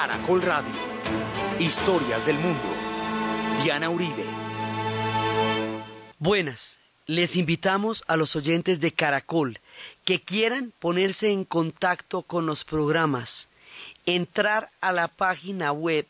Caracol 0.00 0.40
Radio. 0.40 0.72
Historias 1.58 2.24
del 2.24 2.38
mundo. 2.38 2.74
Diana 3.62 3.90
Uribe. 3.90 4.24
Buenas. 6.18 6.78
Les 7.04 7.36
invitamos 7.36 8.02
a 8.06 8.16
los 8.16 8.34
oyentes 8.34 8.80
de 8.80 8.92
Caracol 8.92 9.60
que 10.06 10.22
quieran 10.22 10.72
ponerse 10.78 11.30
en 11.30 11.44
contacto 11.44 12.22
con 12.22 12.46
los 12.46 12.64
programas, 12.64 13.48
entrar 14.06 14.70
a 14.80 14.92
la 14.92 15.08
página 15.08 15.70
web 15.70 16.06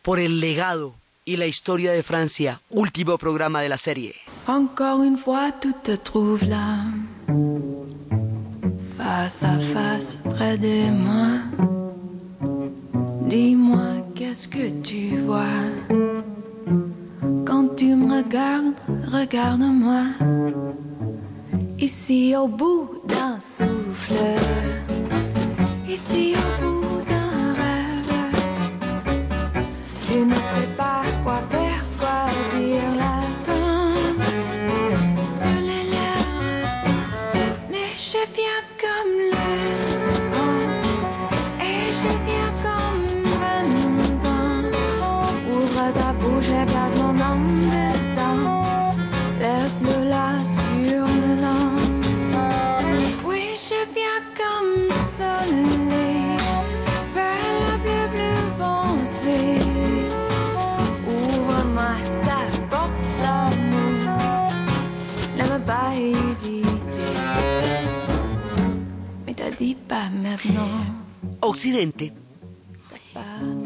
por 0.02 0.18
el 0.18 0.40
legado 0.40 0.94
y 1.24 1.36
la 1.36 1.46
historia 1.46 1.92
de 1.92 2.02
Francia, 2.02 2.60
último 2.70 3.18
programa 3.18 3.62
de 3.62 3.68
la 3.68 3.78
serie. 3.78 4.14
Encore 4.46 5.02
une 5.02 5.18
fois, 5.18 5.52
tu 5.60 5.72
te 5.74 5.96
trouves 5.96 6.44
là, 6.48 6.84
face 8.96 9.42
à 9.42 9.58
face 9.58 10.20
près 10.36 10.56
de 10.56 10.90
moi. 10.92 11.40
Dis-moi, 13.28 14.04
qu'est-ce 14.14 14.46
que 14.46 14.70
tu 14.82 15.16
vois 15.18 15.42
quand 17.44 17.76
tu 17.76 17.94
me 17.94 18.16
regardes, 18.16 18.74
regarde-moi. 19.12 20.04
Ici 21.78 22.34
au 22.36 22.48
bout 22.48 22.88
d'un 23.06 23.38
souffle, 23.38 24.14
ici 25.88 26.34
au 26.34 26.62
bout 26.62 27.02
d'un 27.10 27.52
rêve, 27.60 28.14
tu 30.08 30.18
ne 30.20 30.34
sais 30.34 30.70
pas 30.76 31.02
quoi 31.22 31.40
faire, 31.50 31.75
Occidente 71.40 72.12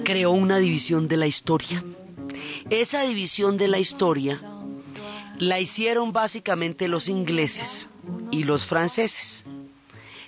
creó 0.04 0.30
una 0.30 0.58
división 0.58 1.08
de 1.08 1.16
la 1.16 1.26
historia. 1.26 1.82
Esa 2.68 3.02
división 3.02 3.56
de 3.56 3.68
la 3.68 3.78
historia 3.78 4.40
la 5.38 5.58
hicieron 5.58 6.12
básicamente 6.12 6.88
los 6.88 7.08
ingleses 7.08 7.88
y 8.30 8.44
los 8.44 8.64
franceses. 8.64 9.46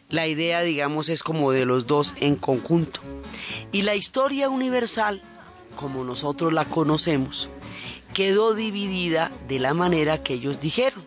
La 0.09 0.27
idea, 0.27 0.63
digamos, 0.63 1.09
es 1.09 1.23
como 1.23 1.53
de 1.53 1.65
los 1.65 1.87
dos 1.87 2.15
en 2.21 2.37
conjunto. 2.37 3.01
Y 3.71 3.83
la 3.83 3.95
historia 3.95 4.49
universal, 4.49 5.23
como 5.77 6.05
nosotros 6.05 6.53
la 6.53 6.65
conocemos, 6.65 7.49
quedó 8.13 8.55
dividida 8.55 9.31
de 9.49 9.59
la 9.59 9.75
manera 9.75 10.23
que 10.23 10.35
ellos 10.35 10.61
dijeron. 10.61 11.05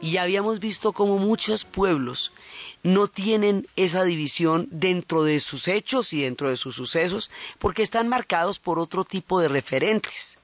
Y 0.00 0.12
ya 0.12 0.22
habíamos 0.22 0.58
visto 0.58 0.92
como 0.92 1.18
muchos 1.18 1.64
pueblos 1.64 2.32
no 2.82 3.06
tienen 3.06 3.68
esa 3.76 4.04
división 4.04 4.68
dentro 4.70 5.22
de 5.24 5.40
sus 5.40 5.68
hechos 5.68 6.12
y 6.12 6.22
dentro 6.22 6.48
de 6.48 6.56
sus 6.56 6.74
sucesos 6.74 7.30
porque 7.58 7.82
están 7.82 8.08
marcados 8.08 8.58
por 8.58 8.78
otro 8.78 9.04
tipo 9.04 9.40
de 9.40 9.48
referentes. 9.48 10.38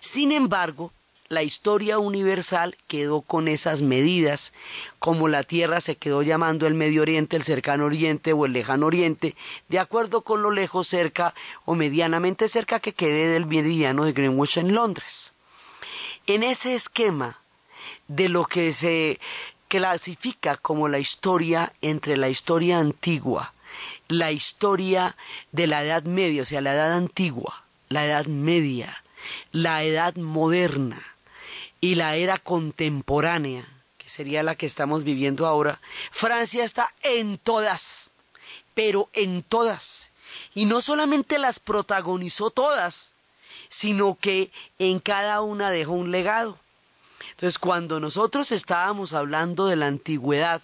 Sin 0.00 0.32
embargo, 0.32 0.92
la 1.28 1.42
historia 1.42 1.98
universal 1.98 2.76
quedó 2.86 3.22
con 3.22 3.48
esas 3.48 3.80
medidas, 3.80 4.52
como 4.98 5.28
la 5.28 5.42
Tierra 5.42 5.80
se 5.80 5.96
quedó 5.96 6.22
llamando 6.22 6.66
el 6.66 6.74
Medio 6.74 7.02
Oriente, 7.02 7.36
el 7.36 7.42
Cercano 7.42 7.86
Oriente 7.86 8.32
o 8.32 8.44
el 8.44 8.52
Lejano 8.52 8.86
Oriente, 8.86 9.34
de 9.68 9.78
acuerdo 9.78 10.20
con 10.20 10.42
lo 10.42 10.50
lejos 10.50 10.86
cerca 10.86 11.34
o 11.64 11.74
medianamente 11.74 12.48
cerca 12.48 12.78
que 12.78 12.92
quede 12.92 13.32
del 13.32 13.46
meridiano 13.46 14.04
de 14.04 14.12
Greenwich 14.12 14.58
en 14.58 14.74
Londres. 14.74 15.32
En 16.26 16.42
ese 16.42 16.74
esquema 16.74 17.40
de 18.06 18.28
lo 18.28 18.44
que 18.44 18.72
se 18.72 19.18
clasifica 19.74 20.56
como 20.56 20.86
la 20.86 21.00
historia 21.00 21.72
entre 21.82 22.16
la 22.16 22.28
historia 22.28 22.78
antigua, 22.78 23.54
la 24.06 24.30
historia 24.30 25.16
de 25.50 25.66
la 25.66 25.82
Edad 25.82 26.04
Media, 26.04 26.42
o 26.42 26.44
sea, 26.44 26.60
la 26.60 26.74
Edad 26.74 26.92
Antigua, 26.92 27.64
la 27.88 28.06
Edad 28.06 28.26
Media, 28.26 29.02
la 29.50 29.82
Edad 29.82 30.14
Moderna 30.14 31.02
y 31.80 31.96
la 31.96 32.14
era 32.14 32.38
contemporánea, 32.38 33.66
que 33.98 34.08
sería 34.08 34.44
la 34.44 34.54
que 34.54 34.66
estamos 34.66 35.02
viviendo 35.02 35.44
ahora, 35.44 35.80
Francia 36.12 36.62
está 36.62 36.94
en 37.02 37.36
todas, 37.36 38.10
pero 38.74 39.08
en 39.12 39.42
todas. 39.42 40.12
Y 40.54 40.66
no 40.66 40.82
solamente 40.82 41.36
las 41.38 41.58
protagonizó 41.58 42.50
todas, 42.50 43.12
sino 43.68 44.16
que 44.20 44.52
en 44.78 45.00
cada 45.00 45.40
una 45.40 45.72
dejó 45.72 45.94
un 45.94 46.12
legado. 46.12 46.60
Entonces, 47.34 47.58
cuando 47.58 48.00
nosotros 48.00 48.52
estábamos 48.52 49.12
hablando 49.12 49.66
de 49.66 49.76
la 49.76 49.86
antigüedad, 49.86 50.62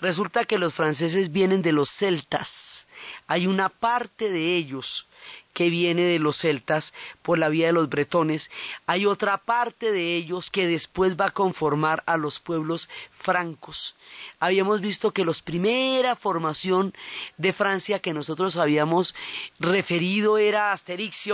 resulta 0.00 0.46
que 0.46 0.58
los 0.58 0.72
franceses 0.72 1.30
vienen 1.30 1.62
de 1.62 1.72
los 1.72 1.90
celtas. 1.90 2.86
Hay 3.26 3.46
una 3.46 3.68
parte 3.68 4.30
de 4.30 4.56
ellos 4.56 5.06
que 5.52 5.70
viene 5.70 6.02
de 6.02 6.18
los 6.18 6.38
celtas 6.38 6.94
por 7.22 7.38
la 7.38 7.48
vía 7.48 7.66
de 7.66 7.72
los 7.72 7.88
bretones. 7.88 8.50
Hay 8.86 9.06
otra 9.06 9.38
parte 9.38 9.92
de 9.92 10.16
ellos 10.16 10.50
que 10.50 10.66
después 10.66 11.16
va 11.20 11.26
a 11.26 11.30
conformar 11.32 12.02
a 12.06 12.16
los 12.16 12.40
pueblos 12.40 12.88
francos. 13.10 13.96
Habíamos 14.38 14.80
visto 14.80 15.12
que 15.12 15.24
la 15.24 15.32
primera 15.44 16.16
formación 16.16 16.94
de 17.36 17.52
Francia 17.52 17.98
que 17.98 18.14
nosotros 18.14 18.56
habíamos 18.56 19.14
referido 19.58 20.38
era 20.38 20.72
Asterix 20.72 21.26
y 21.26 21.30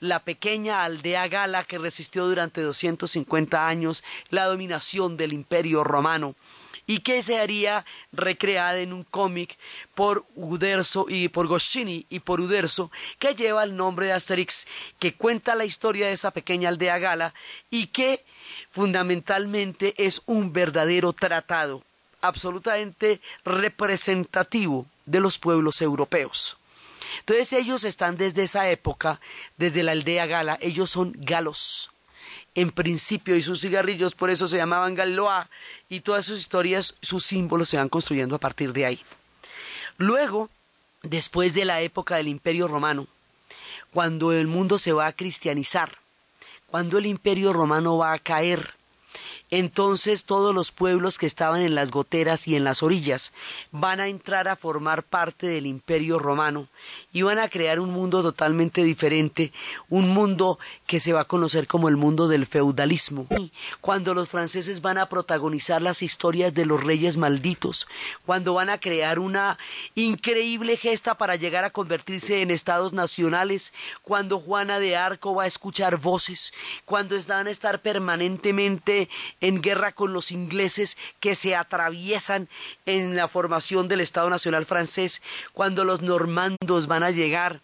la 0.00 0.20
pequeña 0.20 0.84
aldea 0.84 1.28
gala 1.28 1.64
que 1.64 1.78
resistió 1.78 2.26
durante 2.26 2.60
250 2.60 3.66
años 3.66 4.04
la 4.30 4.46
dominación 4.46 5.16
del 5.16 5.32
imperio 5.32 5.84
romano 5.84 6.34
y 6.86 7.00
que 7.00 7.22
se 7.22 7.38
haría 7.38 7.84
recreada 8.12 8.78
en 8.78 8.92
un 8.92 9.04
cómic 9.04 9.56
por 9.94 10.24
Uderzo 10.34 11.06
y 11.08 11.28
por 11.28 11.46
Goscinny 11.46 12.06
y 12.08 12.20
por 12.20 12.40
Uderzo 12.40 12.90
que 13.18 13.34
lleva 13.34 13.64
el 13.64 13.76
nombre 13.76 14.06
de 14.06 14.12
Asterix 14.12 14.66
que 14.98 15.14
cuenta 15.14 15.54
la 15.54 15.64
historia 15.64 16.06
de 16.06 16.12
esa 16.12 16.32
pequeña 16.32 16.68
aldea 16.68 16.98
gala 16.98 17.34
y 17.70 17.88
que 17.88 18.24
fundamentalmente 18.70 19.94
es 19.96 20.22
un 20.26 20.52
verdadero 20.52 21.12
tratado 21.12 21.82
absolutamente 22.20 23.20
representativo 23.44 24.86
de 25.06 25.20
los 25.20 25.38
pueblos 25.38 25.82
europeos. 25.82 26.56
Entonces 27.20 27.52
ellos 27.52 27.84
están 27.84 28.16
desde 28.16 28.44
esa 28.44 28.70
época, 28.70 29.20
desde 29.56 29.82
la 29.82 29.92
aldea 29.92 30.26
gala, 30.26 30.58
ellos 30.60 30.90
son 30.90 31.12
galos 31.16 31.91
en 32.54 32.70
principio 32.70 33.36
y 33.36 33.42
sus 33.42 33.60
cigarrillos 33.60 34.14
por 34.14 34.30
eso 34.30 34.46
se 34.46 34.58
llamaban 34.58 34.94
Galois 34.94 35.46
y 35.88 36.00
todas 36.00 36.26
sus 36.26 36.40
historias, 36.40 36.94
sus 37.00 37.24
símbolos 37.24 37.68
se 37.68 37.76
van 37.76 37.88
construyendo 37.88 38.36
a 38.36 38.40
partir 38.40 38.72
de 38.72 38.86
ahí. 38.86 39.00
Luego, 39.96 40.50
después 41.02 41.54
de 41.54 41.64
la 41.64 41.80
época 41.80 42.16
del 42.16 42.28
Imperio 42.28 42.66
Romano, 42.66 43.06
cuando 43.92 44.32
el 44.32 44.46
mundo 44.46 44.78
se 44.78 44.92
va 44.92 45.06
a 45.06 45.12
cristianizar, 45.12 45.98
cuando 46.66 46.98
el 46.98 47.06
Imperio 47.06 47.52
Romano 47.52 47.98
va 47.98 48.12
a 48.12 48.18
caer, 48.18 48.74
entonces 49.52 50.24
todos 50.24 50.54
los 50.54 50.72
pueblos 50.72 51.18
que 51.18 51.26
estaban 51.26 51.60
en 51.60 51.74
las 51.74 51.90
goteras 51.90 52.48
y 52.48 52.56
en 52.56 52.64
las 52.64 52.82
orillas 52.82 53.34
van 53.70 54.00
a 54.00 54.08
entrar 54.08 54.48
a 54.48 54.56
formar 54.56 55.02
parte 55.02 55.46
del 55.46 55.66
imperio 55.66 56.18
romano 56.18 56.68
y 57.12 57.20
van 57.20 57.38
a 57.38 57.50
crear 57.50 57.78
un 57.78 57.90
mundo 57.90 58.22
totalmente 58.22 58.82
diferente, 58.82 59.52
un 59.90 60.08
mundo 60.08 60.58
que 60.86 61.00
se 61.00 61.12
va 61.12 61.20
a 61.20 61.26
conocer 61.26 61.66
como 61.66 61.90
el 61.90 61.98
mundo 61.98 62.28
del 62.28 62.46
feudalismo. 62.46 63.26
Cuando 63.82 64.14
los 64.14 64.30
franceses 64.30 64.80
van 64.80 64.96
a 64.96 65.10
protagonizar 65.10 65.82
las 65.82 66.02
historias 66.02 66.54
de 66.54 66.64
los 66.64 66.82
reyes 66.82 67.18
malditos, 67.18 67.86
cuando 68.24 68.54
van 68.54 68.70
a 68.70 68.78
crear 68.78 69.18
una 69.18 69.58
increíble 69.94 70.78
gesta 70.78 71.18
para 71.18 71.36
llegar 71.36 71.64
a 71.64 71.70
convertirse 71.70 72.40
en 72.40 72.50
estados 72.50 72.94
nacionales, 72.94 73.74
cuando 74.00 74.40
Juana 74.40 74.78
de 74.78 74.96
Arco 74.96 75.34
va 75.34 75.42
a 75.42 75.46
escuchar 75.46 75.98
voces, 75.98 76.54
cuando 76.86 77.12
van 77.28 77.46
a 77.48 77.50
estar 77.50 77.82
permanentemente 77.82 79.10
en 79.42 79.60
guerra 79.60 79.92
con 79.92 80.14
los 80.14 80.32
ingleses 80.32 80.96
que 81.20 81.34
se 81.34 81.54
atraviesan 81.54 82.48
en 82.86 83.14
la 83.14 83.28
formación 83.28 83.88
del 83.88 84.00
Estado 84.00 84.30
Nacional 84.30 84.64
francés, 84.64 85.20
cuando 85.52 85.84
los 85.84 86.00
normandos 86.00 86.86
van 86.86 87.02
a 87.02 87.10
llegar 87.10 87.60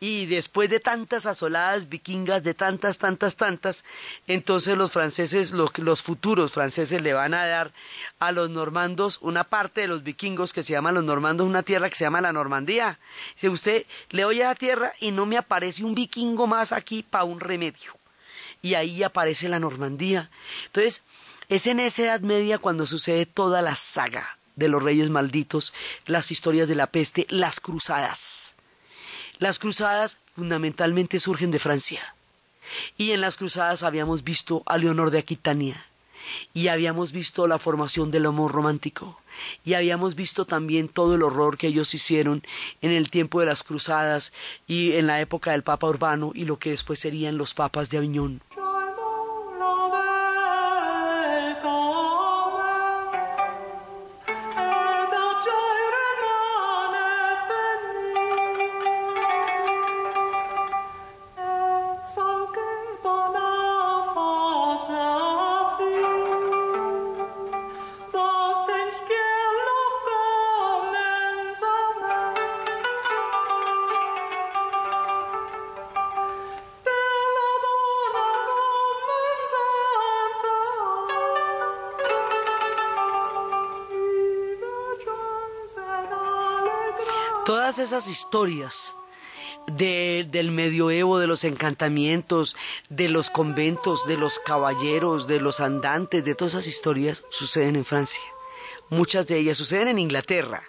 y 0.00 0.26
después 0.26 0.68
de 0.68 0.80
tantas 0.80 1.24
asoladas 1.24 1.88
vikingas, 1.88 2.42
de 2.42 2.52
tantas, 2.52 2.98
tantas, 2.98 3.36
tantas, 3.36 3.84
entonces 4.26 4.76
los 4.76 4.92
franceses, 4.92 5.52
los, 5.52 6.02
futuros 6.02 6.52
franceses 6.52 7.00
le 7.00 7.14
van 7.14 7.32
a 7.32 7.46
dar 7.46 7.72
a 8.18 8.30
los 8.30 8.50
normandos 8.50 9.18
una 9.22 9.44
parte 9.44 9.82
de 9.82 9.88
los 9.88 10.02
vikingos 10.02 10.52
que 10.52 10.62
se 10.62 10.74
llaman 10.74 10.94
los 10.94 11.04
normandos, 11.04 11.46
una 11.46 11.62
tierra 11.62 11.88
que 11.88 11.96
se 11.96 12.04
llama 12.04 12.20
la 12.20 12.34
Normandía. 12.34 12.98
Si 13.36 13.48
usted 13.48 13.86
le 14.10 14.26
oye 14.26 14.44
a 14.44 14.48
la 14.48 14.54
tierra 14.54 14.92
y 15.00 15.10
no 15.10 15.24
me 15.24 15.38
aparece 15.38 15.84
un 15.84 15.94
vikingo 15.94 16.46
más 16.46 16.72
aquí 16.72 17.02
para 17.02 17.24
un 17.24 17.40
remedio. 17.40 18.03
Y 18.64 18.76
ahí 18.76 19.02
aparece 19.02 19.50
la 19.50 19.60
Normandía. 19.60 20.30
Entonces, 20.64 21.02
es 21.50 21.66
en 21.66 21.80
esa 21.80 22.02
Edad 22.02 22.20
Media 22.20 22.56
cuando 22.56 22.86
sucede 22.86 23.26
toda 23.26 23.60
la 23.60 23.74
saga 23.74 24.38
de 24.56 24.68
los 24.68 24.82
reyes 24.82 25.10
malditos, 25.10 25.74
las 26.06 26.30
historias 26.30 26.66
de 26.66 26.74
la 26.74 26.86
peste, 26.86 27.26
las 27.28 27.60
cruzadas. 27.60 28.54
Las 29.38 29.58
cruzadas 29.58 30.16
fundamentalmente 30.34 31.20
surgen 31.20 31.50
de 31.50 31.58
Francia. 31.58 32.14
Y 32.96 33.10
en 33.10 33.20
las 33.20 33.36
cruzadas 33.36 33.82
habíamos 33.82 34.24
visto 34.24 34.62
a 34.64 34.78
Leonor 34.78 35.10
de 35.10 35.18
Aquitania, 35.18 35.84
y 36.54 36.68
habíamos 36.68 37.12
visto 37.12 37.46
la 37.46 37.58
formación 37.58 38.10
del 38.10 38.24
amor 38.24 38.52
romántico, 38.52 39.20
y 39.62 39.74
habíamos 39.74 40.14
visto 40.14 40.46
también 40.46 40.88
todo 40.88 41.16
el 41.16 41.22
horror 41.22 41.58
que 41.58 41.66
ellos 41.66 41.92
hicieron 41.92 42.42
en 42.80 42.92
el 42.92 43.10
tiempo 43.10 43.40
de 43.40 43.46
las 43.46 43.62
cruzadas 43.62 44.32
y 44.66 44.92
en 44.92 45.06
la 45.06 45.20
época 45.20 45.50
del 45.50 45.62
Papa 45.62 45.88
Urbano 45.88 46.32
y 46.34 46.46
lo 46.46 46.58
que 46.58 46.70
después 46.70 46.98
serían 46.98 47.36
los 47.36 47.52
papas 47.52 47.90
de 47.90 47.98
Aviñón. 47.98 48.40
Historias 88.08 88.94
del 89.66 90.50
medioevo, 90.50 91.18
de 91.18 91.26
los 91.26 91.44
encantamientos, 91.44 92.54
de 92.90 93.08
los 93.08 93.30
conventos, 93.30 94.06
de 94.06 94.16
los 94.16 94.38
caballeros, 94.38 95.26
de 95.26 95.40
los 95.40 95.60
andantes, 95.60 96.24
de 96.24 96.34
todas 96.34 96.54
esas 96.54 96.66
historias 96.66 97.24
suceden 97.30 97.76
en 97.76 97.84
Francia. 97.84 98.22
Muchas 98.90 99.26
de 99.26 99.38
ellas 99.38 99.56
suceden 99.56 99.88
en 99.88 99.98
Inglaterra, 99.98 100.62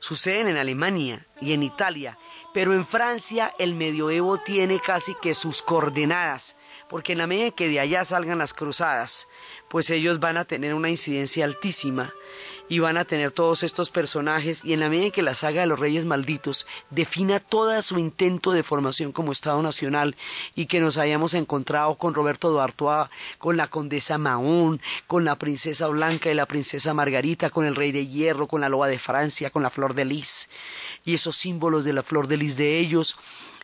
suceden 0.00 0.48
en 0.48 0.56
Alemania 0.56 1.26
y 1.40 1.52
en 1.52 1.62
Italia, 1.62 2.18
pero 2.52 2.74
en 2.74 2.86
Francia 2.86 3.54
el 3.58 3.74
medioevo 3.74 4.38
tiene 4.38 4.80
casi 4.80 5.14
que 5.22 5.34
sus 5.34 5.62
coordenadas, 5.62 6.56
porque 6.88 7.12
en 7.12 7.18
la 7.18 7.28
medida 7.28 7.52
que 7.52 7.68
de 7.68 7.78
allá 7.78 8.04
salgan 8.04 8.38
las 8.38 8.52
cruzadas, 8.52 9.28
pues 9.68 9.90
ellos 9.90 10.18
van 10.18 10.36
a 10.36 10.44
tener 10.44 10.74
una 10.74 10.90
incidencia 10.90 11.44
altísima 11.44 12.12
y 12.70 12.78
van 12.78 12.96
a 12.96 13.04
tener 13.04 13.32
todos 13.32 13.64
estos 13.64 13.90
personajes 13.90 14.64
y 14.64 14.72
en 14.72 14.80
la 14.80 14.88
medida 14.88 15.06
en 15.06 15.12
que 15.12 15.22
la 15.22 15.34
saga 15.34 15.60
de 15.60 15.66
los 15.66 15.80
Reyes 15.80 16.04
Malditos 16.04 16.68
defina 16.88 17.40
todo 17.40 17.82
su 17.82 17.98
intento 17.98 18.52
de 18.52 18.62
formación 18.62 19.10
como 19.10 19.32
Estado 19.32 19.60
Nacional 19.60 20.16
y 20.54 20.66
que 20.66 20.80
nos 20.80 20.96
hayamos 20.96 21.34
encontrado 21.34 21.96
con 21.96 22.14
Roberto 22.14 22.54
d'Artois, 22.54 23.10
con 23.38 23.56
la 23.56 23.66
condesa 23.66 24.18
Mahón, 24.18 24.80
con 25.08 25.24
la 25.24 25.34
princesa 25.34 25.88
Blanca 25.88 26.30
y 26.30 26.34
la 26.34 26.46
princesa 26.46 26.94
Margarita, 26.94 27.50
con 27.50 27.66
el 27.66 27.74
rey 27.74 27.90
de 27.90 28.06
hierro, 28.06 28.46
con 28.46 28.60
la 28.60 28.68
loba 28.68 28.86
de 28.86 29.00
Francia, 29.00 29.50
con 29.50 29.64
la 29.64 29.70
flor 29.70 29.94
de 29.94 30.04
lis 30.04 30.48
y 31.04 31.14
esos 31.14 31.36
símbolos 31.36 31.84
de 31.84 31.92
la 31.92 32.04
flor 32.04 32.28
de 32.28 32.36
lis 32.36 32.56
de 32.56 32.78
ellos 32.78 33.16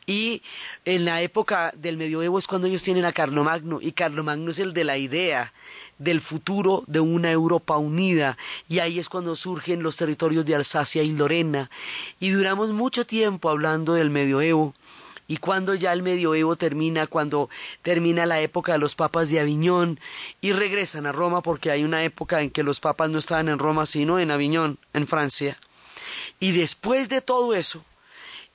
y 0.07 0.43
en 0.85 1.05
la 1.05 1.21
época 1.21 1.73
del 1.77 1.97
medioevo 1.97 2.39
es 2.39 2.47
cuando 2.47 2.69
ellos 2.69 2.83
tienen 2.83 3.05
a 3.05 3.13
Carlomagno, 3.13 3.81
y 3.83 3.93
Carlomagno 3.93 4.51
es 4.51 4.61
el 4.61 4.73
de 4.73 4.85
la 4.85 4.97
idea 4.97 5.53
del 5.99 6.21
futuro 6.21 6.85
de 6.87 7.01
una 7.01 7.33
Europa 7.33 7.77
unida, 7.77 8.39
y 8.69 8.79
ahí 8.79 8.99
es 9.01 9.09
cuando 9.09 9.35
surgen 9.35 9.83
los 9.83 9.97
territorios 9.97 10.47
de 10.47 10.55
Alsacia 10.55 11.03
y 11.03 11.11
Lorena, 11.11 11.71
y 12.21 12.31
duramos 12.31 12.71
mucho 12.71 13.05
tiempo 13.05 13.51
hablando 13.51 13.95
del 13.95 14.11
medioevo, 14.11 14.75
y 15.29 15.39
cuando 15.39 15.75
ya 15.75 15.93
el 15.93 16.03
medioevo 16.03 16.55
termina, 16.55 17.09
cuando 17.09 17.51
termina 17.83 18.27
la 18.27 18.41
época 18.41 18.73
de 18.73 18.79
los 18.79 18.95
papas 18.95 19.29
de 19.29 19.41
Aviñón 19.41 19.99
y 20.41 20.53
regresan 20.53 21.05
a 21.07 21.11
Roma, 21.11 21.43
porque 21.43 21.73
hay 21.73 21.83
una 21.83 22.05
época 22.05 22.43
en 22.43 22.51
que 22.51 22.63
los 22.63 22.79
papas 22.79 23.11
no 23.11 23.19
estaban 23.19 23.49
en 23.49 23.59
Roma, 23.59 23.87
sino 23.87 24.21
en 24.21 24.31
Aviñón, 24.31 24.79
en 24.93 25.09
Francia. 25.09 25.59
Y 26.39 26.53
después 26.53 27.09
de 27.09 27.23
todo 27.23 27.55
eso, 27.55 27.85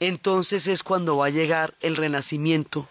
entonces 0.02 0.68
es 0.68 0.82
cuando 0.82 1.18
va 1.18 1.28
a 1.28 1.30
llegar 1.30 1.76
el 1.80 1.96
renacimiento. 1.96 2.88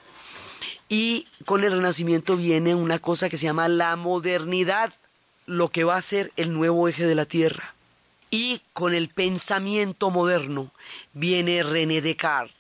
Y 0.89 1.27
con 1.45 1.65
el 1.65 1.73
renacimiento 1.73 2.37
viene 2.37 2.75
una 2.75 3.01
cosa 3.01 3.29
que 3.29 3.37
se 3.37 3.47
llama 3.47 3.69
la 3.69 3.97
modernidad, 3.97 4.95
lo 5.45 5.69
que 5.71 5.83
va 5.85 5.97
a 5.97 6.03
ser 6.03 6.33
el 6.37 6.53
nuevo 6.53 6.89
eje 6.89 7.05
de 7.07 7.17
la 7.17 7.27
Tierra. 7.27 7.75
Y 8.31 8.63
con 8.73 8.95
el 8.95 9.09
pensamiento 9.09 10.11
moderno 10.11 10.71
viene 11.13 11.65
René 11.65 12.01
Descartes. 12.01 12.55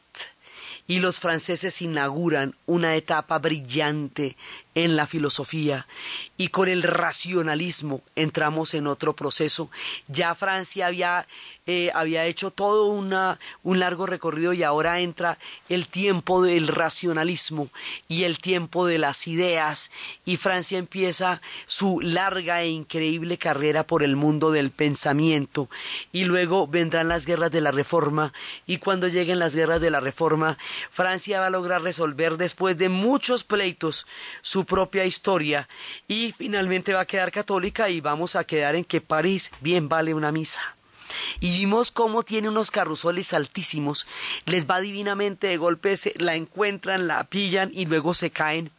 Y 0.88 0.98
los 0.98 1.20
franceses 1.20 1.80
inauguran 1.80 2.56
una 2.66 2.96
etapa 2.96 3.38
brillante 3.38 4.36
en 4.74 4.96
la 4.96 5.06
filosofía 5.06 5.86
y 6.36 6.48
con 6.48 6.68
el 6.68 6.82
racionalismo 6.82 8.02
entramos 8.16 8.74
en 8.74 8.88
otro 8.88 9.14
proceso. 9.14 9.70
Ya 10.08 10.34
Francia 10.34 10.86
había 10.86 11.28
eh, 11.70 11.90
había 11.94 12.24
hecho 12.24 12.50
todo 12.50 12.86
una, 12.86 13.38
un 13.62 13.78
largo 13.78 14.06
recorrido 14.06 14.52
y 14.52 14.62
ahora 14.62 15.00
entra 15.00 15.38
el 15.68 15.86
tiempo 15.86 16.42
del 16.42 16.68
racionalismo 16.68 17.68
y 18.08 18.24
el 18.24 18.38
tiempo 18.38 18.86
de 18.86 18.98
las 18.98 19.28
ideas. 19.28 19.90
Y 20.24 20.36
Francia 20.36 20.78
empieza 20.78 21.40
su 21.66 22.00
larga 22.00 22.62
e 22.62 22.68
increíble 22.68 23.38
carrera 23.38 23.84
por 23.84 24.02
el 24.02 24.16
mundo 24.16 24.50
del 24.50 24.70
pensamiento. 24.70 25.68
Y 26.12 26.24
luego 26.24 26.66
vendrán 26.66 27.08
las 27.08 27.26
guerras 27.26 27.52
de 27.52 27.60
la 27.60 27.70
reforma. 27.70 28.32
Y 28.66 28.78
cuando 28.78 29.08
lleguen 29.08 29.38
las 29.38 29.54
guerras 29.54 29.80
de 29.80 29.90
la 29.90 30.00
reforma 30.00 30.58
Francia 30.90 31.40
va 31.40 31.46
a 31.46 31.50
lograr 31.50 31.82
resolver 31.82 32.36
después 32.36 32.76
de 32.78 32.88
muchos 32.88 33.44
pleitos 33.44 34.06
su 34.42 34.64
propia 34.64 35.04
historia. 35.04 35.68
Y 36.08 36.32
finalmente 36.32 36.92
va 36.92 37.00
a 37.00 37.06
quedar 37.06 37.30
católica 37.30 37.88
y 37.88 38.00
vamos 38.00 38.36
a 38.36 38.44
quedar 38.44 38.74
en 38.74 38.84
que 38.84 39.00
París 39.00 39.50
bien 39.60 39.88
vale 39.88 40.14
una 40.14 40.32
misa 40.32 40.79
y 41.40 41.50
vimos 41.58 41.90
cómo 41.90 42.22
tiene 42.22 42.48
unos 42.48 42.70
carrusoles 42.70 43.32
altísimos, 43.32 44.06
les 44.46 44.68
va 44.68 44.80
divinamente 44.80 45.46
de 45.46 45.56
golpe, 45.56 45.94
la 46.16 46.34
encuentran, 46.34 47.06
la 47.06 47.24
pillan 47.24 47.70
y 47.72 47.86
luego 47.86 48.14
se 48.14 48.30
caen 48.30 48.70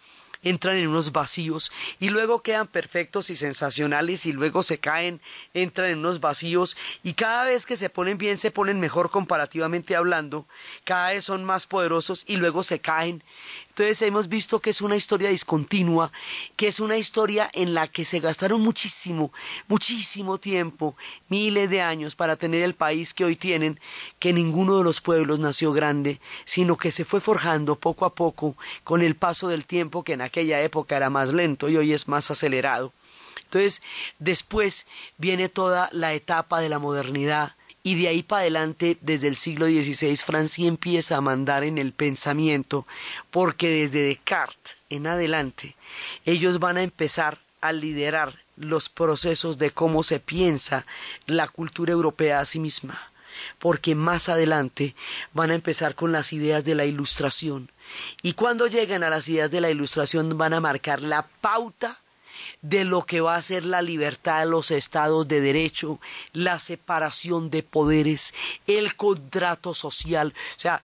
entran 0.43 0.77
en 0.77 0.87
unos 0.87 1.11
vacíos 1.11 1.71
y 1.99 2.09
luego 2.09 2.41
quedan 2.41 2.67
perfectos 2.67 3.29
y 3.29 3.35
sensacionales 3.35 4.25
y 4.25 4.31
luego 4.31 4.63
se 4.63 4.79
caen, 4.79 5.21
entran 5.53 5.89
en 5.89 5.99
unos 5.99 6.19
vacíos 6.19 6.77
y 7.03 7.13
cada 7.13 7.43
vez 7.43 7.65
que 7.65 7.77
se 7.77 7.89
ponen 7.89 8.17
bien 8.17 8.37
se 8.37 8.51
ponen 8.51 8.79
mejor 8.79 9.11
comparativamente 9.11 9.95
hablando, 9.95 10.45
cada 10.83 11.11
vez 11.11 11.25
son 11.25 11.43
más 11.43 11.67
poderosos 11.67 12.23
y 12.27 12.37
luego 12.37 12.63
se 12.63 12.79
caen 12.79 13.23
entonces 13.71 14.01
hemos 14.01 14.27
visto 14.27 14.59
que 14.59 14.71
es 14.71 14.81
una 14.81 14.97
historia 14.97 15.29
discontinua, 15.29 16.11
que 16.57 16.67
es 16.67 16.81
una 16.81 16.97
historia 16.97 17.49
en 17.53 17.73
la 17.73 17.87
que 17.87 18.03
se 18.03 18.19
gastaron 18.19 18.59
muchísimo, 18.59 19.31
muchísimo 19.69 20.39
tiempo, 20.39 20.97
miles 21.29 21.69
de 21.69 21.81
años 21.81 22.13
para 22.13 22.35
tener 22.35 22.63
el 22.63 22.75
país 22.75 23.13
que 23.13 23.23
hoy 23.23 23.37
tienen, 23.37 23.79
que 24.19 24.33
ninguno 24.33 24.77
de 24.77 24.83
los 24.83 24.99
pueblos 24.99 25.39
nació 25.39 25.71
grande, 25.71 26.19
sino 26.43 26.75
que 26.75 26.91
se 26.91 27.05
fue 27.05 27.21
forjando 27.21 27.77
poco 27.77 28.03
a 28.03 28.13
poco 28.13 28.57
con 28.83 29.01
el 29.01 29.15
paso 29.15 29.47
del 29.47 29.63
tiempo 29.63 30.03
que 30.03 30.13
en 30.13 30.21
aquella 30.21 30.59
época 30.59 30.97
era 30.97 31.09
más 31.09 31.31
lento 31.31 31.69
y 31.69 31.77
hoy 31.77 31.93
es 31.93 32.09
más 32.09 32.29
acelerado. 32.29 32.91
Entonces, 33.45 33.81
después 34.19 34.85
viene 35.17 35.47
toda 35.47 35.87
la 35.93 36.13
etapa 36.13 36.59
de 36.59 36.67
la 36.67 36.79
modernidad, 36.79 37.55
y 37.83 37.95
de 37.95 38.07
ahí 38.07 38.23
para 38.23 38.41
adelante, 38.41 38.97
desde 39.01 39.27
el 39.27 39.35
siglo 39.35 39.65
XVI, 39.65 40.17
Francia 40.17 40.67
empieza 40.67 41.17
a 41.17 41.21
mandar 41.21 41.63
en 41.63 41.77
el 41.77 41.93
pensamiento, 41.93 42.85
porque 43.31 43.69
desde 43.69 44.03
Descartes 44.03 44.77
en 44.89 45.07
adelante, 45.07 45.75
ellos 46.25 46.59
van 46.59 46.77
a 46.77 46.83
empezar 46.83 47.39
a 47.61 47.71
liderar 47.71 48.39
los 48.55 48.89
procesos 48.89 49.57
de 49.57 49.71
cómo 49.71 50.03
se 50.03 50.19
piensa 50.19 50.85
la 51.25 51.47
cultura 51.47 51.93
europea 51.93 52.39
a 52.39 52.45
sí 52.45 52.59
misma, 52.59 53.11
porque 53.57 53.95
más 53.95 54.29
adelante 54.29 54.95
van 55.33 55.51
a 55.51 55.55
empezar 55.55 55.95
con 55.95 56.11
las 56.11 56.33
ideas 56.33 56.63
de 56.63 56.75
la 56.75 56.85
ilustración, 56.85 57.71
y 58.21 58.33
cuando 58.33 58.67
lleguen 58.67 59.03
a 59.03 59.09
las 59.09 59.27
ideas 59.27 59.49
de 59.49 59.61
la 59.61 59.71
ilustración 59.71 60.37
van 60.37 60.53
a 60.53 60.61
marcar 60.61 61.01
la 61.01 61.27
pauta 61.41 61.99
de 62.61 62.83
lo 62.83 63.05
que 63.05 63.21
va 63.21 63.35
a 63.35 63.41
ser 63.41 63.65
la 63.65 63.81
libertad 63.81 64.41
de 64.41 64.45
los 64.45 64.71
estados 64.71 65.27
de 65.27 65.41
derecho, 65.41 65.99
la 66.33 66.59
separación 66.59 67.49
de 67.49 67.63
poderes, 67.63 68.33
el 68.67 68.95
contrato 68.95 69.73
social. 69.73 70.33
O 70.55 70.59
sea, 70.59 70.83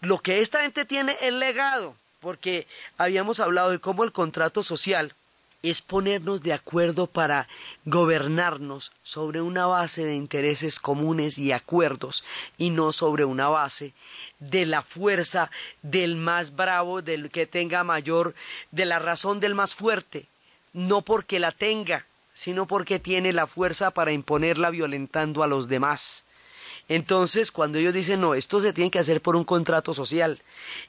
lo 0.00 0.18
que 0.18 0.40
esta 0.40 0.60
gente 0.60 0.84
tiene 0.84 1.16
es 1.20 1.32
legado, 1.32 1.96
porque 2.20 2.66
habíamos 2.96 3.40
hablado 3.40 3.70
de 3.70 3.80
cómo 3.80 4.04
el 4.04 4.12
contrato 4.12 4.62
social 4.62 5.14
es 5.62 5.82
ponernos 5.82 6.42
de 6.42 6.52
acuerdo 6.52 7.06
para 7.08 7.48
gobernarnos 7.84 8.92
sobre 9.02 9.40
una 9.40 9.66
base 9.66 10.04
de 10.04 10.14
intereses 10.14 10.78
comunes 10.78 11.38
y 11.38 11.50
acuerdos 11.50 12.24
y 12.56 12.70
no 12.70 12.92
sobre 12.92 13.24
una 13.24 13.48
base 13.48 13.92
de 14.38 14.66
la 14.66 14.82
fuerza 14.82 15.50
del 15.82 16.14
más 16.14 16.54
bravo, 16.54 17.02
del 17.02 17.30
que 17.30 17.46
tenga 17.46 17.82
mayor, 17.82 18.34
de 18.70 18.84
la 18.84 18.98
razón 19.00 19.40
del 19.40 19.54
más 19.56 19.74
fuerte, 19.74 20.28
no 20.76 21.00
porque 21.00 21.38
la 21.38 21.52
tenga, 21.52 22.04
sino 22.34 22.66
porque 22.66 22.98
tiene 22.98 23.32
la 23.32 23.46
fuerza 23.46 23.92
para 23.92 24.12
imponerla 24.12 24.68
violentando 24.68 25.42
a 25.42 25.46
los 25.46 25.68
demás. 25.68 26.24
Entonces, 26.86 27.50
cuando 27.50 27.78
ellos 27.78 27.94
dicen, 27.94 28.20
no, 28.20 28.34
esto 28.34 28.60
se 28.60 28.74
tiene 28.74 28.90
que 28.90 28.98
hacer 28.98 29.22
por 29.22 29.36
un 29.36 29.44
contrato 29.44 29.94
social. 29.94 30.42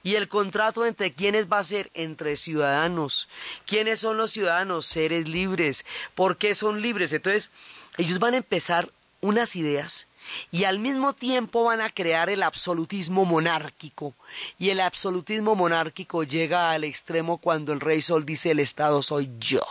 ¿Y 0.04 0.16
el 0.16 0.28
contrato 0.28 0.86
entre 0.86 1.14
quiénes 1.14 1.50
va 1.50 1.60
a 1.60 1.64
ser? 1.64 1.90
Entre 1.94 2.36
ciudadanos. 2.36 3.30
¿Quiénes 3.66 4.02
son 4.02 4.18
los 4.18 4.32
ciudadanos? 4.32 4.86
Seres 4.86 5.30
libres. 5.30 5.86
¿Por 6.16 6.36
qué 6.36 6.54
son 6.54 6.82
libres? 6.82 7.14
Entonces, 7.14 7.50
ellos 7.98 8.20
van 8.20 8.34
a 8.34 8.38
empezar 8.38 8.92
unas 9.22 9.56
ideas 9.56 10.06
y 10.52 10.64
al 10.66 10.80
mismo 10.80 11.14
tiempo 11.14 11.64
van 11.64 11.82
a 11.82 11.90
crear 11.90 12.30
el 12.30 12.44
absolutismo 12.44 13.26
monárquico. 13.26 14.14
Y 14.60 14.70
el 14.70 14.80
absolutismo 14.80 15.56
monárquico 15.56 16.24
llega 16.24 16.72
al 16.72 16.84
extremo 16.84 17.38
cuando 17.38 17.74
el 17.74 17.80
rey 17.80 18.02
Sol 18.02 18.26
dice 18.26 18.52
el 18.52 18.60
Estado 18.60 19.02
soy 19.02 19.30
yo. 19.40 19.62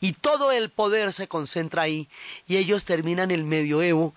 Y 0.00 0.12
todo 0.14 0.52
el 0.52 0.70
poder 0.70 1.12
se 1.12 1.28
concentra 1.28 1.82
ahí 1.82 2.08
y 2.48 2.56
ellos 2.56 2.84
terminan 2.84 3.30
el 3.30 3.44
medioevo 3.44 4.14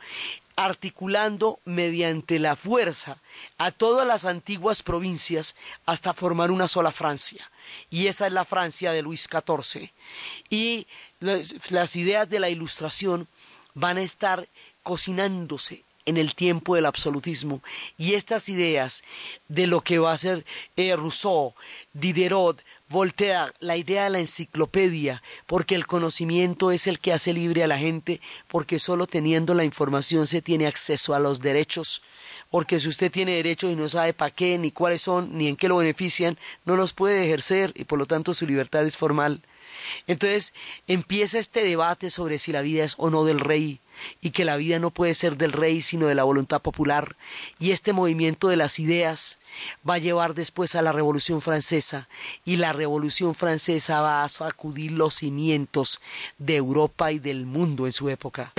articulando 0.56 1.60
mediante 1.66 2.40
la 2.40 2.56
fuerza 2.56 3.18
a 3.58 3.72
todas 3.72 4.06
las 4.06 4.26
antiguas 4.26 4.84
provincias 4.84 5.56
hasta 5.86 6.14
formar 6.14 6.52
una 6.52 6.68
sola 6.68 6.92
Francia. 6.92 7.50
Y 7.90 8.08
esa 8.08 8.28
es 8.28 8.34
la 8.34 8.46
Francia 8.46 8.92
de 8.92 9.02
Luis 9.02 9.28
XIV. 9.30 9.90
Y 10.50 10.86
las 11.20 11.96
ideas 11.96 12.30
de 12.30 12.40
la 12.40 12.50
Ilustración 12.50 13.28
van 13.74 13.98
a 13.98 14.02
estar 14.02 14.48
cocinándose 14.84 15.84
en 16.06 16.18
el 16.18 16.36
tiempo 16.36 16.76
del 16.76 16.86
absolutismo. 16.86 17.62
Y 17.98 18.14
estas 18.14 18.50
ideas 18.50 19.04
de 19.48 19.68
lo 19.68 19.82
que 19.82 20.00
va 20.00 20.12
a 20.12 20.18
ser 20.18 20.46
eh, 20.76 20.96
Rousseau, 20.96 21.54
Diderot, 21.94 22.62
Voltaire, 22.90 23.54
la 23.60 23.78
idea 23.78 24.04
de 24.04 24.10
la 24.12 24.20
enciclopedia, 24.20 25.24
porque 25.48 25.74
el 25.76 25.88
conocimiento 25.88 26.72
es 26.72 26.86
el 26.86 27.00
que 27.00 27.14
hace 27.14 27.34
libre 27.34 27.64
a 27.64 27.68
la 27.68 27.80
gente, 27.80 28.22
porque 28.48 28.78
solo 28.78 29.08
teniendo 29.08 29.56
la 29.56 29.64
información 29.64 30.28
se 30.28 30.42
tiene 30.42 30.68
acceso 30.68 31.16
a 31.16 31.20
los 31.20 31.40
derechos, 31.40 32.04
porque 32.52 32.80
si 32.80 32.90
usted 32.90 33.12
tiene 33.12 33.34
derechos 33.34 33.72
y 33.72 33.76
no 33.76 33.90
sabe 33.90 34.14
para 34.14 34.30
qué, 34.30 34.60
ni 34.60 34.72
cuáles 34.72 35.02
son, 35.02 35.36
ni 35.36 35.48
en 35.48 35.56
qué 35.56 35.68
lo 35.68 35.78
benefician, 35.78 36.38
no 36.66 36.76
los 36.76 36.94
puede 36.94 37.24
ejercer 37.24 37.72
y 37.76 37.86
por 37.86 37.98
lo 37.98 38.06
tanto 38.06 38.34
su 38.34 38.46
libertad 38.46 38.86
es 38.86 38.96
formal. 38.96 39.42
Entonces 40.06 40.54
empieza 40.88 41.40
este 41.40 41.64
debate 41.64 42.12
sobre 42.12 42.38
si 42.38 42.52
la 42.52 42.62
vida 42.62 42.84
es 42.84 42.94
o 42.98 43.10
no 43.10 43.26
del 43.26 43.40
rey, 43.40 43.80
y 44.22 44.32
que 44.32 44.46
la 44.46 44.58
vida 44.58 44.80
no 44.80 44.92
puede 44.92 45.14
ser 45.14 45.38
del 45.38 45.52
rey 45.52 45.82
sino 45.82 46.08
de 46.08 46.16
la 46.16 46.24
voluntad 46.24 46.62
popular, 46.62 47.16
y 47.60 47.72
este 47.72 47.94
movimiento 47.94 48.48
de 48.48 48.58
las 48.58 48.80
ideas 48.80 49.40
va 49.88 49.96
a 49.96 50.00
llevar 50.00 50.34
después 50.34 50.76
a 50.76 50.82
la 50.82 50.92
Revolución 50.92 51.42
Francesa, 51.42 52.08
y 52.46 52.58
la 52.58 52.74
Revolución 52.74 53.36
Francesa 53.36 54.02
va 54.02 54.24
a 54.24 54.30
sacudir 54.30 54.92
los 54.92 55.16
cimientos 55.16 56.00
de 56.38 56.56
Europa 56.56 57.12
y 57.12 57.20
del 57.20 57.46
mundo 57.46 57.86
en 57.86 57.94
su 57.94 58.10
época. 58.10 58.54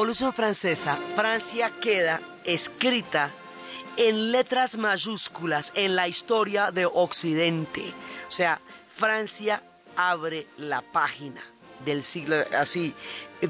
Revolución 0.00 0.32
Francesa, 0.32 0.96
Francia 1.14 1.70
queda 1.78 2.22
escrita 2.44 3.28
en 3.98 4.32
letras 4.32 4.78
mayúsculas 4.78 5.72
en 5.74 5.94
la 5.94 6.08
historia 6.08 6.70
de 6.70 6.86
Occidente. 6.86 7.82
O 8.26 8.32
sea, 8.32 8.62
Francia 8.96 9.62
abre 9.96 10.46
la 10.56 10.80
página 10.80 11.42
del 11.84 12.02
siglo 12.02 12.36
así, 12.58 12.94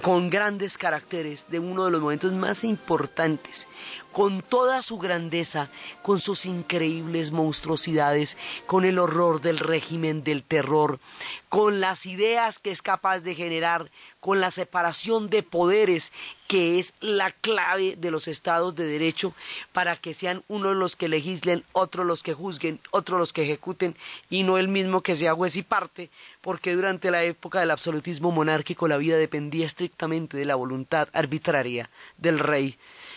con 0.02 0.30
grandes 0.30 0.78
caracteres 0.78 1.46
de 1.50 1.58
uno 1.58 1.84
de 1.84 1.90
los 1.90 2.00
momentos 2.00 2.32
más 2.32 2.64
importantes, 2.64 3.66
con 4.12 4.42
toda 4.42 4.82
su 4.82 4.98
grandeza, 4.98 5.68
con 6.02 6.20
sus 6.20 6.46
increíbles 6.46 7.32
monstruosidades, 7.32 8.36
con 8.66 8.84
el 8.84 8.98
horror 8.98 9.40
del 9.40 9.58
régimen 9.58 10.22
del 10.22 10.42
terror, 10.42 11.00
con 11.48 11.80
las 11.80 12.06
ideas 12.06 12.58
que 12.58 12.70
es 12.70 12.82
capaz 12.82 13.20
de 13.20 13.34
generar, 13.34 13.90
con 14.20 14.40
la 14.40 14.50
separación 14.50 15.30
de 15.30 15.42
poderes 15.42 16.12
que 16.46 16.78
es 16.78 16.92
la 17.00 17.30
clave 17.30 17.96
de 17.96 18.10
los 18.10 18.28
estados 18.28 18.74
de 18.74 18.84
derecho 18.84 19.34
para 19.72 19.96
que 19.96 20.14
sean 20.14 20.42
unos 20.48 20.76
los 20.76 20.94
que 20.94 21.08
legislen, 21.08 21.64
otros 21.72 22.06
los 22.06 22.22
que 22.22 22.34
juzguen, 22.34 22.80
otros 22.90 23.18
los 23.18 23.32
que 23.32 23.42
ejecuten 23.42 23.96
y 24.28 24.42
no 24.42 24.58
el 24.58 24.68
mismo 24.68 25.02
que 25.02 25.16
sea 25.16 25.34
juez 25.34 25.56
y 25.56 25.62
parte, 25.62 26.10
porque 26.40 26.74
durante 26.74 27.10
la 27.10 27.22
época 27.24 27.60
del 27.60 27.70
absolutismo 27.70 28.30
monárquico 28.30 28.88
la 28.88 28.98
vida 28.98 29.16
dependía 29.16 29.66
estrictamente 29.66 30.36
de 30.36 30.44
la 30.44 30.54
voluntad 30.54 31.08
arbitraria 31.12 31.88
del 32.18 32.38
rey 32.38 32.76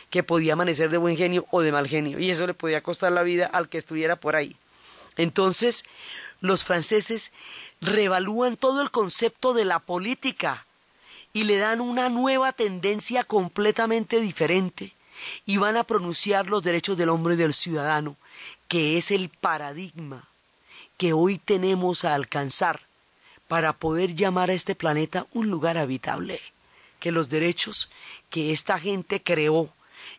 que 0.09 0.23
podía 0.23 0.53
amanecer 0.53 0.89
de 0.89 0.97
buen 0.97 1.17
genio 1.17 1.45
o 1.51 1.61
de 1.61 1.71
mal 1.71 1.87
genio 1.87 2.19
y 2.19 2.29
eso 2.29 2.47
le 2.47 2.53
podía 2.53 2.81
costar 2.81 3.11
la 3.11 3.23
vida 3.23 3.47
al 3.47 3.67
que 3.67 3.77
estuviera 3.77 4.15
por 4.15 4.35
ahí. 4.35 4.55
Entonces, 5.17 5.85
los 6.39 6.63
franceses 6.63 7.31
revalúan 7.81 8.57
todo 8.57 8.81
el 8.81 8.91
concepto 8.91 9.53
de 9.53 9.65
la 9.65 9.79
política 9.79 10.65
y 11.33 11.43
le 11.43 11.57
dan 11.57 11.81
una 11.81 12.09
nueva 12.09 12.53
tendencia 12.53 13.23
completamente 13.23 14.21
diferente 14.21 14.93
y 15.45 15.57
van 15.57 15.77
a 15.77 15.83
pronunciar 15.83 16.47
los 16.47 16.63
derechos 16.63 16.95
del 16.95 17.09
hombre 17.09 17.33
y 17.33 17.37
del 17.37 17.53
ciudadano, 17.53 18.15
que 18.67 18.97
es 18.97 19.11
el 19.11 19.29
paradigma 19.29 20.27
que 20.97 21.11
hoy 21.11 21.39
tenemos 21.39 22.05
a 22.05 22.13
alcanzar 22.13 22.81
para 23.47 23.73
poder 23.73 24.15
llamar 24.15 24.51
a 24.51 24.53
este 24.53 24.75
planeta 24.75 25.25
un 25.33 25.49
lugar 25.49 25.77
habitable, 25.77 26.39
que 26.99 27.11
los 27.11 27.29
derechos 27.29 27.91
que 28.29 28.51
esta 28.51 28.79
gente 28.79 29.21
creó 29.21 29.69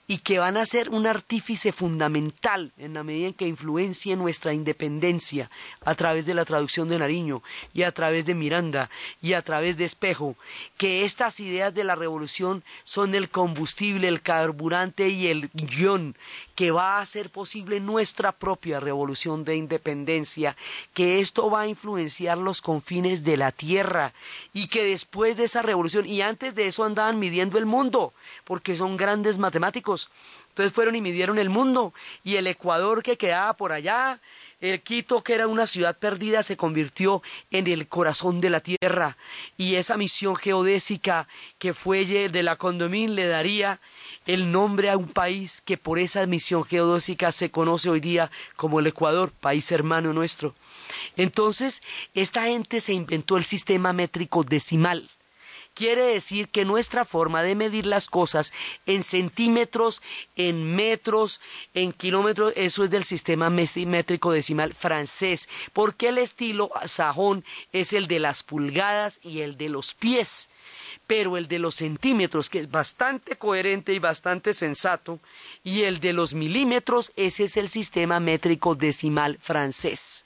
y 0.07 0.19
que 0.19 0.39
van 0.39 0.57
a 0.57 0.67
ser 0.67 0.91
un 0.91 1.07
artífice 1.07 1.73
fundamental 1.73 2.73
en 2.79 2.95
la 2.95 3.03
medida 3.03 3.29
en 3.29 3.35
que 3.35 3.47
influencie 3.47 4.17
nuestra 4.17 4.53
independencia 4.53 5.51
a 5.85 5.95
través 5.95 6.27
de 6.27 6.35
la 6.35 6.45
traducción 6.45 6.89
de 6.89 6.99
Nariño 6.99 7.43
y 7.73 7.83
a 7.83 7.93
través 7.93 8.27
de 8.27 8.35
Miranda 8.35 8.91
y 9.23 9.33
a 9.33 9.43
través 9.43 9.77
de 9.77 9.85
Espejo, 9.85 10.37
que 10.77 11.05
estas 11.05 11.41
ideas 11.41 11.75
de 11.75 11.85
la 11.85 11.95
revolución 11.95 12.63
son 12.85 13.15
el 13.15 13.29
combustible, 13.29 14.09
el 14.09 14.23
carburante 14.23 15.09
y 15.09 15.29
el 15.29 15.51
guion 15.53 16.17
que 16.55 16.71
va 16.71 16.97
a 16.99 17.01
hacer 17.01 17.31
posible 17.31 17.81
nuestra 17.81 18.33
propia 18.33 18.81
revolución 18.81 19.45
de 19.45 19.57
independencia, 19.57 20.57
que 20.93 21.21
esto 21.21 21.51
va 21.51 21.63
a 21.63 21.67
influenciar 21.67 22.39
los 22.39 22.61
confines 22.63 23.25
de 23.25 23.37
la 23.37 23.53
tierra 23.53 24.13
y 24.53 24.69
que 24.69 24.85
después 24.85 25.37
de 25.37 25.45
esa 25.45 25.63
revolución 25.63 26.07
y 26.07 26.23
antes 26.23 26.55
de 26.55 26.69
eso 26.69 26.85
andaban 26.85 27.19
midiendo 27.19 27.59
el 27.59 27.67
mundo, 27.67 28.13
porque 28.45 28.77
son 28.77 28.97
grandes 28.97 29.39
matemáticos. 29.39 30.11
Entonces 30.55 30.73
fueron 30.73 30.95
y 30.95 31.01
midieron 31.01 31.41
el 31.41 31.51
mundo. 31.51 31.93
Y 32.23 32.37
el 32.37 32.47
Ecuador 32.47 33.03
que 33.03 33.17
quedaba 33.17 33.55
por 33.55 33.73
allá, 33.73 34.21
el 34.61 34.81
Quito, 34.83 35.25
que 35.25 35.35
era 35.35 35.49
una 35.49 35.67
ciudad 35.67 35.99
perdida, 35.99 36.45
se 36.45 36.57
convirtió 36.57 37.25
en 37.51 37.67
el 37.67 37.89
corazón 37.89 38.41
de 38.41 38.51
la 38.51 38.61
tierra. 38.61 39.17
Y 39.57 39.75
esa 39.75 39.97
misión 39.97 40.37
geodésica 40.37 41.27
que 41.59 41.73
fue 41.73 42.05
de 42.05 42.43
la 42.45 42.55
Condomín 42.55 43.17
le 43.17 43.27
daría 43.27 43.81
el 44.27 44.53
nombre 44.53 44.91
a 44.91 44.97
un 44.97 45.09
país 45.09 45.61
que 45.61 45.77
por 45.77 45.99
esa 45.99 46.25
misión 46.27 46.63
geodésica 46.63 47.33
se 47.33 47.51
conoce 47.51 47.91
hoy 47.91 47.99
día 47.99 48.31
como 48.55 48.79
el 48.79 48.87
Ecuador, 48.87 49.33
país 49.33 49.73
hermano 49.73 50.13
nuestro. 50.13 50.55
Entonces, 51.17 51.83
esta 52.15 52.45
gente 52.45 52.81
se 52.81 52.93
inventó 52.93 53.37
el 53.37 53.45
sistema 53.45 53.93
métrico 53.93 54.45
decimal 54.45 55.09
quiere 55.75 56.03
decir 56.03 56.49
que 56.49 56.65
nuestra 56.65 57.05
forma 57.05 57.43
de 57.43 57.55
medir 57.55 57.87
las 57.87 58.07
cosas 58.07 58.53
en 58.87 59.03
centímetros, 59.05 60.03
en 60.37 60.75
metros, 60.75 61.41
en 61.75 61.93
kilómetros, 61.93 62.53
eso 62.57 62.85
es 62.85 62.91
del 62.91 63.05
sistema 63.05 63.51
métrico 63.51 64.33
decimal 64.33 64.73
francés, 64.75 65.49
porque 65.73 66.09
el 66.09 66.19
estilo 66.19 66.71
sajón 66.87 67.45
es 67.73 67.93
el 67.93 68.07
de 68.07 68.21
las 68.21 68.43
pulgadas 68.43 69.21
y 69.23 69.41
el 69.41 69.57
de 69.57 69.69
los 69.69 69.95
pies 69.95 70.49
pero 71.07 71.37
el 71.37 71.49
de 71.49 71.59
los 71.59 71.75
centímetros, 71.75 72.49
que 72.49 72.61
es 72.61 72.71
bastante 72.71 73.37
coherente 73.37 73.93
y 73.93 73.99
bastante 73.99 74.55
sensato, 74.55 75.21
y 75.63 75.83
el 75.83 76.01
de 76.01 76.13
los 76.15 76.33
milímetros, 76.33 77.13
ese 77.17 77.45
es 77.45 77.57
el 77.57 77.69
sistema 77.69 78.21
métrico 78.21 78.75
decimal 78.75 79.39
francés. 79.41 80.25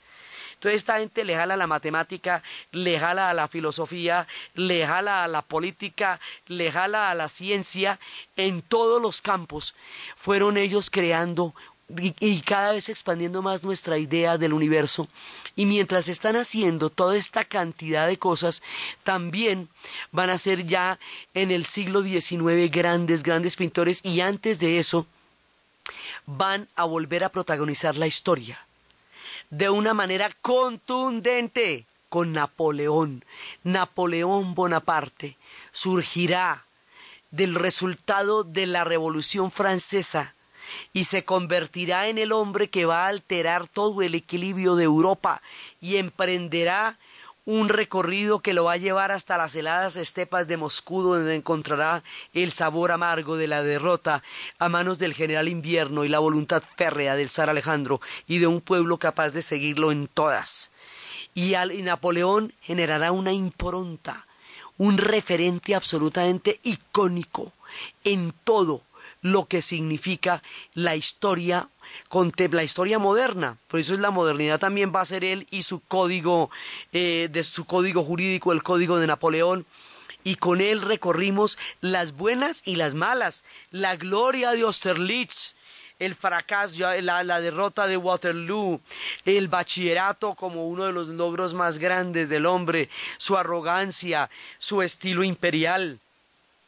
Entonces 0.59 0.81
esta 0.81 0.99
gente 0.99 1.23
le 1.23 1.37
jala 1.37 1.53
a 1.53 1.57
la 1.57 1.67
matemática, 1.67 2.43
le 2.73 2.99
jala 2.99 3.29
a 3.29 3.33
la 3.33 3.47
filosofía, 3.47 4.27
le 4.55 4.85
jala 4.85 5.23
a 5.23 5.29
la 5.29 5.41
política, 5.41 6.19
le 6.47 6.69
jala 6.69 7.09
a 7.09 7.15
la 7.15 7.29
ciencia, 7.29 7.97
en 8.35 8.61
todos 8.61 9.01
los 9.01 9.21
campos. 9.21 9.73
Fueron 10.17 10.57
ellos 10.57 10.89
creando 10.89 11.53
y, 11.97 12.41
cada 12.41 12.73
vez 12.73 12.89
expandiendo 12.89 13.41
más 13.41 13.63
nuestra 13.63 13.97
idea 13.97 14.37
del 14.37 14.51
universo. 14.51 15.07
Y 15.55 15.65
mientras 15.65 16.09
están 16.09 16.35
haciendo 16.35 16.89
toda 16.89 17.15
esta 17.15 17.45
cantidad 17.45 18.05
de 18.05 18.19
cosas, 18.19 18.61
también 19.05 19.69
van 20.11 20.29
a 20.29 20.37
ser 20.37 20.65
ya 20.65 20.99
en 21.33 21.51
el 21.51 21.63
siglo 21.63 22.03
XIX 22.03 22.69
grandes, 22.69 23.23
grandes 23.23 23.55
pintores. 23.55 24.01
Y 24.03 24.19
antes 24.19 24.59
de 24.59 24.77
eso 24.77 25.07
van 26.25 26.67
a 26.75 26.83
volver 26.83 27.23
a 27.23 27.29
protagonizar 27.29 27.95
la 27.95 28.07
historia 28.07 28.59
de 29.49 29.69
una 29.69 29.93
manera 29.93 30.35
contundente 30.41 31.85
con 32.09 32.33
Napoleón. 32.33 33.23
Napoleón 33.63 34.55
Bonaparte 34.55 35.37
surgirá 35.71 36.65
del 37.31 37.55
resultado 37.55 38.43
de 38.43 38.65
la 38.65 38.83
Revolución 38.83 39.51
Francesa 39.51 40.33
y 40.93 41.05
se 41.05 41.23
convertirá 41.23 42.07
en 42.09 42.17
el 42.17 42.31
hombre 42.31 42.69
que 42.69 42.85
va 42.85 43.05
a 43.05 43.09
alterar 43.09 43.67
todo 43.67 44.01
el 44.01 44.15
equilibrio 44.15 44.75
de 44.75 44.83
Europa 44.83 45.41
y 45.81 45.97
emprenderá 45.97 46.97
un 47.49 47.67
recorrido 47.67 48.41
que 48.41 48.53
lo 48.53 48.65
va 48.65 48.73
a 48.73 48.77
llevar 48.77 49.11
hasta 49.11 49.35
las 49.35 49.55
heladas 49.55 49.95
estepas 49.95 50.47
de 50.47 50.55
Moscú, 50.55 51.01
donde 51.01 51.33
encontrará 51.33 52.03
el 52.31 52.51
sabor 52.51 52.91
amargo 52.91 53.37
de 53.37 53.47
la 53.47 53.63
derrota 53.63 54.21
a 54.59 54.69
manos 54.69 54.99
del 54.99 55.15
general 55.15 55.47
invierno 55.47 56.05
y 56.05 56.09
la 56.09 56.19
voluntad 56.19 56.61
férrea 56.77 57.15
del 57.15 57.31
zar 57.31 57.49
Alejandro 57.49 58.01
y 58.27 58.37
de 58.37 58.45
un 58.45 58.61
pueblo 58.61 58.99
capaz 58.99 59.31
de 59.31 59.41
seguirlo 59.41 59.91
en 59.91 60.05
todas. 60.05 60.69
Y, 61.33 61.53
Napoleón 61.81 62.53
generará 62.61 63.11
una 63.11 63.33
impronta, 63.33 64.27
un 64.77 64.99
referente 64.99 65.73
absolutamente 65.73 66.59
icónico 66.61 67.53
en 68.03 68.31
todo 68.43 68.83
lo 69.23 69.47
que 69.47 69.63
significa 69.63 70.43
la 70.75 70.95
historia 70.95 71.67
la 72.51 72.63
historia 72.63 72.99
moderna. 72.99 73.57
Por 73.67 73.79
eso 73.79 73.93
es 73.93 73.99
la 73.99 74.11
modernidad 74.11 74.59
también 74.59 74.91
va 74.95 75.01
a 75.01 75.05
ser 75.05 75.23
él 75.23 75.47
y 75.51 75.63
su 75.63 75.79
código, 75.81 76.49
eh, 76.91 77.29
de 77.31 77.43
su 77.43 77.65
código 77.65 78.03
jurídico, 78.03 78.51
el 78.51 78.63
código 78.63 78.97
de 78.97 79.07
Napoleón. 79.07 79.65
Y 80.23 80.35
con 80.35 80.59
él 80.59 80.81
recorrimos 80.81 81.57
las 81.81 82.11
buenas 82.11 82.61
y 82.65 82.75
las 82.75 82.93
malas, 82.93 83.43
la 83.71 83.95
gloria 83.95 84.51
de 84.51 84.61
Austerlitz, 84.61 85.55
el 85.97 86.15
fracaso, 86.15 86.79
la, 87.01 87.41
derrota 87.41 87.87
de 87.87 87.97
Waterloo, 87.97 88.81
el 89.25 89.47
bachillerato 89.47 90.35
como 90.35 90.67
uno 90.67 90.85
de 90.85 90.93
los 90.93 91.07
logros 91.09 91.53
más 91.53 91.77
grandes 91.77 92.29
del 92.29 92.45
hombre, 92.45 92.89
su 93.17 93.37
arrogancia, 93.37 94.29
su 94.57 94.81
estilo 94.81 95.23
imperial 95.23 95.99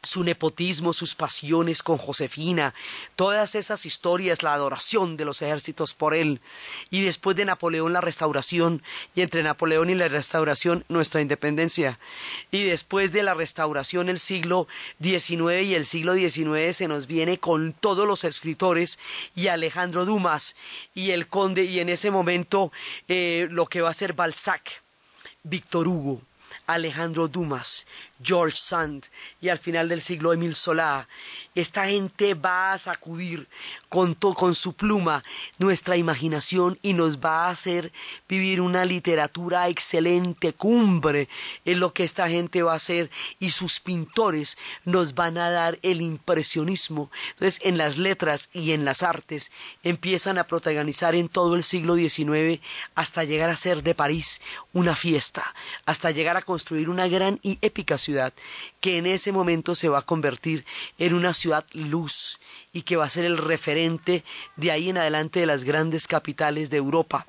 su 0.02 0.24
nepotismo, 0.24 0.92
sus 0.92 1.14
pasiones 1.14 1.82
con 1.82 1.96
Josefina, 1.96 2.74
todas 3.14 3.54
esas 3.54 3.86
historias, 3.86 4.42
la 4.42 4.52
adoración 4.52 5.16
de 5.16 5.24
los 5.24 5.42
ejércitos 5.42 5.94
por 5.94 6.14
él, 6.14 6.40
y 6.90 7.02
después 7.02 7.36
de 7.36 7.44
Napoleón 7.44 7.92
la 7.92 8.00
restauración, 8.00 8.82
y 9.14 9.20
entre 9.20 9.44
Napoleón 9.44 9.90
y 9.90 9.94
la 9.94 10.08
restauración 10.08 10.84
nuestra 10.88 11.20
independencia, 11.20 12.00
y 12.50 12.64
después 12.64 13.12
de 13.12 13.22
la 13.22 13.34
restauración 13.34 14.08
el 14.08 14.18
siglo 14.18 14.66
XIX 15.00 15.62
y 15.64 15.74
el 15.74 15.86
siglo 15.86 16.14
XIX 16.14 16.76
se 16.76 16.88
nos 16.88 17.06
viene 17.06 17.38
con 17.38 17.72
todos 17.72 18.06
los 18.06 18.24
escritores 18.24 18.98
y 19.36 19.46
Alejandro 19.48 20.04
Dumas 20.04 20.56
y 20.94 21.12
el 21.12 21.28
conde, 21.28 21.64
y 21.64 21.78
en 21.78 21.88
ese 21.88 22.10
momento 22.10 22.72
eh, 23.06 23.46
lo 23.50 23.66
que 23.66 23.82
va 23.82 23.90
a 23.90 23.94
ser 23.94 24.14
Balzac, 24.14 24.82
Víctor 25.44 25.86
Hugo, 25.86 26.22
Alejandro 26.66 27.28
Dumas, 27.28 27.86
George 28.22 28.56
Sand 28.60 29.06
y 29.40 29.48
al 29.48 29.58
final 29.58 29.88
del 29.88 30.00
siglo 30.00 30.32
Emil 30.32 30.54
Solá. 30.54 31.08
Esta 31.54 31.86
gente 31.86 32.34
va 32.34 32.72
a 32.72 32.78
sacudir 32.78 33.46
con, 33.88 34.14
con 34.14 34.54
su 34.54 34.72
pluma 34.72 35.22
nuestra 35.58 35.96
imaginación 35.96 36.78
y 36.82 36.94
nos 36.94 37.18
va 37.18 37.46
a 37.46 37.50
hacer 37.50 37.92
vivir 38.28 38.60
una 38.60 38.84
literatura 38.84 39.68
excelente, 39.68 40.52
cumbre 40.52 41.28
en 41.64 41.80
lo 41.80 41.92
que 41.92 42.04
esta 42.04 42.28
gente 42.28 42.62
va 42.62 42.72
a 42.72 42.76
hacer 42.76 43.10
y 43.38 43.50
sus 43.50 43.80
pintores 43.80 44.56
nos 44.84 45.14
van 45.14 45.36
a 45.36 45.50
dar 45.50 45.78
el 45.82 46.00
impresionismo. 46.00 47.10
Entonces, 47.30 47.60
en 47.62 47.76
las 47.76 47.98
letras 47.98 48.48
y 48.52 48.72
en 48.72 48.84
las 48.84 49.02
artes 49.02 49.50
empiezan 49.82 50.38
a 50.38 50.46
protagonizar 50.46 51.14
en 51.14 51.28
todo 51.28 51.54
el 51.56 51.64
siglo 51.64 51.96
XIX 51.96 52.62
hasta 52.94 53.24
llegar 53.24 53.50
a 53.50 53.56
ser 53.56 53.82
de 53.82 53.94
París 53.94 54.40
una 54.72 54.96
fiesta, 54.96 55.54
hasta 55.84 56.10
llegar 56.10 56.36
a 56.36 56.42
construir 56.42 56.88
una 56.88 57.08
gran 57.08 57.38
y 57.42 57.58
épica 57.60 57.98
ciudad 57.98 58.11
que 58.80 58.98
en 58.98 59.06
ese 59.06 59.32
momento 59.32 59.74
se 59.74 59.88
va 59.88 60.00
a 60.00 60.02
convertir 60.02 60.64
en 60.98 61.14
una 61.14 61.34
ciudad 61.34 61.64
luz 61.72 62.38
y 62.72 62.82
que 62.82 62.96
va 62.96 63.04
a 63.04 63.10
ser 63.10 63.24
el 63.24 63.38
referente 63.38 64.24
de 64.56 64.70
ahí 64.70 64.90
en 64.90 64.98
adelante 64.98 65.40
de 65.40 65.46
las 65.46 65.64
grandes 65.64 66.06
capitales 66.06 66.70
de 66.70 66.78
Europa. 66.78 67.26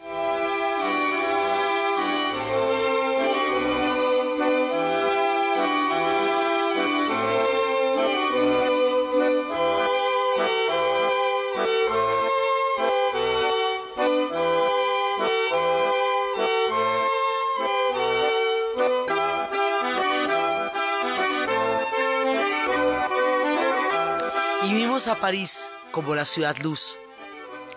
París 25.16 25.70
como 25.92 26.16
la 26.16 26.26
ciudad 26.26 26.58
luz 26.58 26.98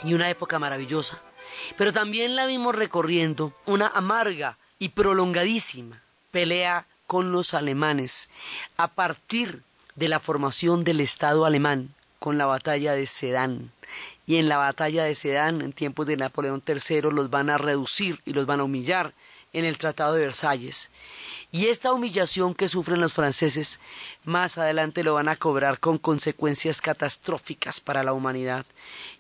y 0.05 0.15
una 0.15 0.31
época 0.31 0.59
maravillosa, 0.59 1.21
pero 1.77 1.93
también 1.93 2.37
la 2.37 2.47
vimos 2.47 2.75
recorriendo 2.75 3.53
una 3.67 3.89
amarga 3.89 4.59
y 4.79 4.91
prolongadísima 4.91 6.03
pelea 6.31 6.87
con 7.07 7.33
los 7.33 7.55
alemanes 7.55 8.29
a 8.77 8.89
partir 8.89 9.63
de 9.95 10.09
la 10.09 10.21
formación 10.21 10.85
del 10.85 11.01
Estado 11.01 11.47
alemán 11.47 11.95
con 12.19 12.39
la 12.39 12.47
batalla 12.47 12.93
de 12.93 13.07
Sedán. 13.07 13.71
Y 14.27 14.37
en 14.37 14.49
la 14.49 14.57
batalla 14.57 15.05
de 15.05 15.15
Sedán, 15.15 15.61
en 15.61 15.73
tiempos 15.73 16.07
de 16.07 16.17
Napoleón 16.17 16.63
III, 16.67 17.03
los 17.13 17.31
van 17.31 17.49
a 17.49 17.59
reducir 17.59 18.21
y 18.25 18.33
los 18.33 18.47
van 18.47 18.61
a 18.61 18.65
humillar 18.65 19.15
en 19.53 19.65
el 19.65 19.79
Tratado 19.79 20.15
de 20.15 20.23
Versalles. 20.23 20.91
Y 21.57 21.69
esta 21.69 21.95
humillación 21.95 22.55
que 22.55 22.69
sufren 22.69 23.01
los 23.01 23.15
franceses 23.15 23.81
más 24.27 24.59
adelante 24.59 25.03
lo 25.03 25.15
van 25.15 25.31
a 25.31 25.37
cobrar 25.37 25.81
con 25.81 25.97
consecuencias 25.97 26.83
catastróficas 26.83 27.81
para 27.81 28.03
la 28.03 28.13
humanidad. 28.13 28.67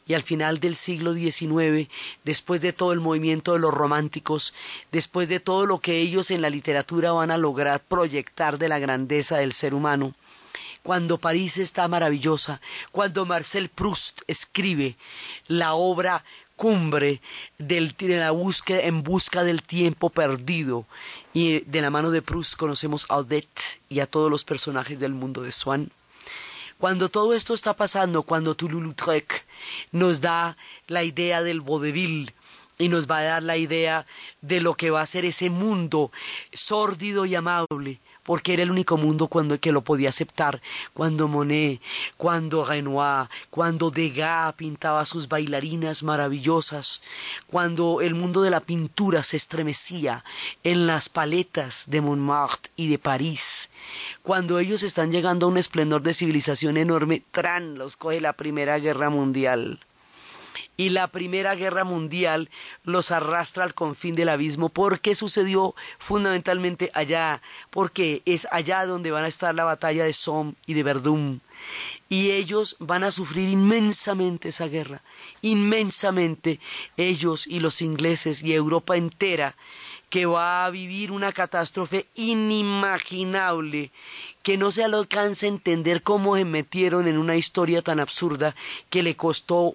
Y 0.06 0.12
al 0.12 0.22
final 0.22 0.60
del 0.60 0.76
siglo 0.76 1.14
XIX, 1.14 1.88
después 2.24 2.60
de 2.60 2.74
todo 2.74 2.92
el 2.92 3.00
movimiento 3.00 3.54
de 3.54 3.60
los 3.60 3.72
románticos, 3.72 4.52
después 4.92 5.30
de 5.30 5.40
todo 5.40 5.64
lo 5.64 5.78
que 5.78 5.98
ellos 6.02 6.30
en 6.30 6.42
la 6.42 6.50
literatura 6.50 7.10
van 7.12 7.30
a 7.30 7.38
lograr 7.38 7.80
proyectar 7.80 8.58
de 8.58 8.68
la 8.68 8.78
grandeza 8.78 9.38
del 9.38 9.54
ser 9.54 9.72
humano, 9.72 10.12
cuando 10.82 11.16
París 11.16 11.56
está 11.56 11.88
maravillosa, 11.88 12.60
cuando 12.92 13.24
Marcel 13.24 13.70
Proust 13.70 14.20
escribe 14.26 14.96
la 15.48 15.72
obra 15.72 16.22
cumbre 16.56 17.20
de 17.58 17.94
la 18.18 18.30
búsqueda, 18.30 18.80
en 18.80 19.02
busca 19.02 19.44
del 19.44 19.62
tiempo 19.62 20.10
perdido. 20.10 20.86
Y 21.36 21.60
de 21.66 21.82
la 21.82 21.90
mano 21.90 22.10
de 22.10 22.22
Proust 22.22 22.56
conocemos 22.56 23.04
a 23.10 23.18
Odette 23.18 23.78
y 23.90 24.00
a 24.00 24.06
todos 24.06 24.30
los 24.30 24.42
personajes 24.42 24.98
del 24.98 25.12
mundo 25.12 25.42
de 25.42 25.52
Swann. 25.52 25.90
Cuando 26.78 27.10
todo 27.10 27.34
esto 27.34 27.52
está 27.52 27.74
pasando, 27.74 28.22
cuando 28.22 28.54
Toulouse-Lautrec 28.54 29.44
nos 29.92 30.22
da 30.22 30.56
la 30.86 31.04
idea 31.04 31.42
del 31.42 31.60
vodevil, 31.60 32.32
y 32.78 32.88
nos 32.88 33.06
va 33.06 33.18
a 33.18 33.24
dar 33.24 33.42
la 33.42 33.58
idea 33.58 34.06
de 34.40 34.60
lo 34.60 34.76
que 34.76 34.88
va 34.88 35.02
a 35.02 35.06
ser 35.06 35.26
ese 35.26 35.50
mundo 35.50 36.10
sórdido 36.54 37.26
y 37.26 37.34
amable, 37.34 38.00
porque 38.26 38.52
era 38.52 38.64
el 38.64 38.70
único 38.70 38.98
mundo 38.98 39.28
cuando, 39.28 39.58
que 39.58 39.72
lo 39.72 39.80
podía 39.82 40.10
aceptar, 40.10 40.60
cuando 40.92 41.28
Monet, 41.28 41.80
cuando 42.16 42.64
Renoir, 42.64 43.28
cuando 43.50 43.90
Degas 43.90 44.52
pintaba 44.54 45.06
sus 45.06 45.28
bailarinas 45.28 46.02
maravillosas, 46.02 47.00
cuando 47.46 48.00
el 48.00 48.14
mundo 48.14 48.42
de 48.42 48.50
la 48.50 48.60
pintura 48.60 49.22
se 49.22 49.36
estremecía 49.36 50.24
en 50.64 50.86
las 50.86 51.08
paletas 51.08 51.84
de 51.86 52.00
Montmartre 52.00 52.70
y 52.76 52.88
de 52.88 52.98
París, 52.98 53.70
cuando 54.22 54.58
ellos 54.58 54.82
están 54.82 55.12
llegando 55.12 55.46
a 55.46 55.48
un 55.48 55.56
esplendor 55.56 56.02
de 56.02 56.14
civilización 56.14 56.76
enorme, 56.76 57.22
tran 57.30 57.78
los 57.78 57.96
coge 57.96 58.20
la 58.20 58.32
Primera 58.32 58.78
Guerra 58.78 59.08
Mundial 59.08 59.80
y 60.76 60.90
la 60.90 61.08
Primera 61.08 61.54
Guerra 61.54 61.84
Mundial 61.84 62.50
los 62.84 63.10
arrastra 63.10 63.64
al 63.64 63.74
confín 63.74 64.14
del 64.14 64.28
abismo. 64.28 64.68
¿Por 64.68 65.00
qué 65.00 65.14
sucedió 65.14 65.74
fundamentalmente 65.98 66.90
allá? 66.94 67.40
Porque 67.70 68.22
es 68.24 68.46
allá 68.50 68.84
donde 68.86 69.10
van 69.10 69.24
a 69.24 69.28
estar 69.28 69.54
la 69.54 69.64
batalla 69.64 70.04
de 70.04 70.12
Somme 70.12 70.54
y 70.66 70.74
de 70.74 70.82
Verdún. 70.82 71.40
Y 72.08 72.30
ellos 72.30 72.76
van 72.78 73.04
a 73.04 73.10
sufrir 73.10 73.48
inmensamente 73.48 74.50
esa 74.50 74.66
guerra, 74.66 75.02
inmensamente 75.42 76.60
ellos 76.96 77.46
y 77.46 77.60
los 77.60 77.82
ingleses 77.82 78.42
y 78.42 78.52
Europa 78.52 78.96
entera 78.96 79.56
que 80.10 80.24
va 80.24 80.64
a 80.64 80.70
vivir 80.70 81.10
una 81.10 81.32
catástrofe 81.32 82.06
inimaginable, 82.14 83.90
que 84.42 84.56
no 84.56 84.70
se 84.70 84.84
alcanza 84.84 85.46
a 85.46 85.48
entender 85.48 86.02
cómo 86.02 86.36
se 86.36 86.44
metieron 86.44 87.08
en 87.08 87.18
una 87.18 87.34
historia 87.34 87.82
tan 87.82 87.98
absurda 87.98 88.54
que 88.88 89.02
le 89.02 89.16
costó 89.16 89.74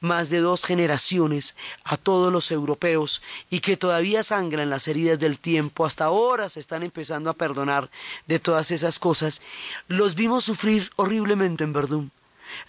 más 0.00 0.28
de 0.28 0.40
dos 0.40 0.66
generaciones 0.66 1.56
a 1.84 1.96
todos 1.96 2.30
los 2.30 2.50
europeos 2.50 3.22
y 3.48 3.60
que 3.60 3.78
todavía 3.78 4.22
sangran 4.22 4.68
las 4.68 4.86
heridas 4.86 5.18
del 5.18 5.38
tiempo, 5.38 5.86
hasta 5.86 6.04
ahora 6.04 6.50
se 6.50 6.60
están 6.60 6.82
empezando 6.82 7.30
a 7.30 7.34
perdonar 7.34 7.90
de 8.26 8.38
todas 8.38 8.70
esas 8.70 8.98
cosas, 8.98 9.40
los 9.88 10.14
vimos 10.14 10.44
sufrir 10.44 10.90
horriblemente 10.96 11.64
en 11.64 11.72
Verdún. 11.72 12.10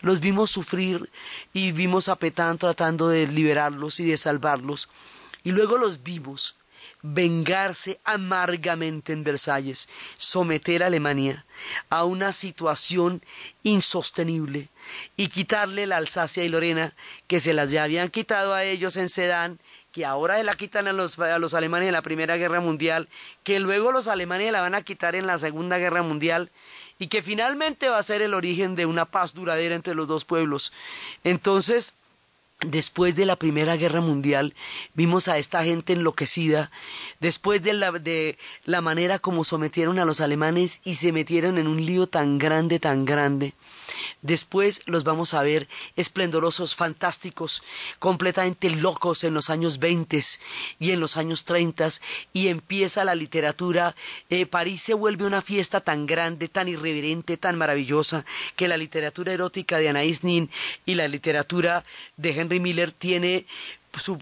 Los 0.02 0.19
vimos 0.19 0.52
sufrir 0.52 1.10
y 1.54 1.71
vimos 1.71 2.08
a 2.08 2.15
Petán 2.15 2.60
tratando 2.60 3.10
de 3.10 3.26
liberarlos 3.26 4.00
y 4.00 4.06
de 4.06 4.15
salvarlos. 4.15 4.89
Y 5.43 5.52
luego 5.52 5.80
los 5.80 6.04
vimos 6.04 6.56
vengarse 7.02 8.00
amargamente 8.04 9.14
en 9.14 9.24
Versalles, 9.24 9.90
someter 10.18 10.84
a 10.84 10.88
Alemania 10.88 11.46
a 11.90 12.04
una 12.06 12.32
situación 12.32 13.22
insostenible 13.64 14.70
y 15.18 15.28
quitarle 15.28 15.86
la 15.88 15.98
Alsacia 15.98 16.44
y 16.44 16.50
Lorena 16.50 16.94
que 17.28 17.40
se 17.40 17.54
las 17.54 17.72
ya 17.72 17.84
habían 17.84 18.10
quitado 18.10 18.54
a 18.54 18.64
ellos 18.64 18.98
en 18.98 19.10
Sedán, 19.10 19.60
que 19.92 20.06
ahora 20.06 20.38
se 20.38 20.44
la 20.44 20.56
quitan 20.56 20.88
a 20.88 20.94
los, 20.94 21.20
a 21.20 21.38
los 21.40 21.54
alemanes 21.54 21.88
en 21.88 21.94
la 21.94 22.02
Primera 22.02 22.38
Guerra 22.38 22.62
Mundial, 22.62 23.10
que 23.44 23.60
luego 23.60 23.92
los 23.92 24.08
alemanes 24.08 24.52
la 24.52 24.62
van 24.62 24.76
a 24.76 24.84
quitar 24.84 25.16
en 25.16 25.28
la 25.28 25.38
Segunda 25.38 25.78
Guerra 25.78 26.02
Mundial 26.02 26.50
y 26.98 27.08
que 27.08 27.22
finalmente 27.22 27.90
va 27.90 27.98
a 27.98 28.04
ser 28.04 28.22
el 28.22 28.34
origen 28.34 28.76
de 28.76 28.86
una 28.86 29.06
paz 29.06 29.34
duradera 29.34 29.76
entre 29.76 29.96
los 29.96 30.08
dos 30.08 30.24
pueblos. 30.24 30.72
Entonces, 31.24 31.94
Después 32.65 33.15
de 33.15 33.26
la 33.26 33.38
Primera 33.38 33.76
Guerra 33.76 34.02
Mundial 34.02 34.54
vimos 34.93 35.28
a 35.28 35.39
esta 35.39 35.63
gente 35.63 35.93
enloquecida, 35.93 36.69
después 37.21 37.63
de 37.63 37.73
la, 37.73 37.91
de 37.91 38.38
la 38.65 38.81
manera 38.81 39.19
como 39.19 39.45
sometieron 39.45 39.99
a 39.99 40.05
los 40.05 40.19
alemanes 40.19 40.81
y 40.84 40.95
se 40.95 41.13
metieron 41.13 41.57
en 41.57 41.67
un 41.67 41.86
lío 41.86 42.07
tan 42.07 42.38
grande, 42.38 42.79
tan 42.79 43.05
grande. 43.05 43.53
Después 44.21 44.81
los 44.86 45.03
vamos 45.03 45.34
a 45.34 45.43
ver 45.43 45.67
esplendorosos, 45.95 46.75
fantásticos, 46.75 47.63
completamente 47.99 48.69
locos 48.69 49.23
en 49.23 49.34
los 49.34 49.49
años 49.49 49.79
20 49.79 50.01
y 50.79 50.91
en 50.91 50.99
los 50.99 51.17
años 51.17 51.45
30 51.45 51.71
y 52.34 52.47
empieza 52.47 53.05
la 53.05 53.15
literatura. 53.15 53.95
Eh, 54.29 54.45
París 54.45 54.81
se 54.81 54.93
vuelve 54.93 55.25
una 55.25 55.41
fiesta 55.41 55.81
tan 55.81 56.05
grande, 56.05 56.47
tan 56.49 56.67
irreverente, 56.67 57.38
tan 57.38 57.57
maravillosa, 57.57 58.25
que 58.55 58.67
la 58.67 58.77
literatura 58.77 59.34
erótica 59.34 59.77
de 59.77 59.89
Anaïs 59.89 60.23
Nin 60.23 60.49
y 60.86 60.95
la 60.95 61.07
literatura 61.07 61.84
de 62.17 62.31
Henry 62.31 62.60
Miller 62.60 62.91
tiene 62.91 63.45
su 63.95 64.19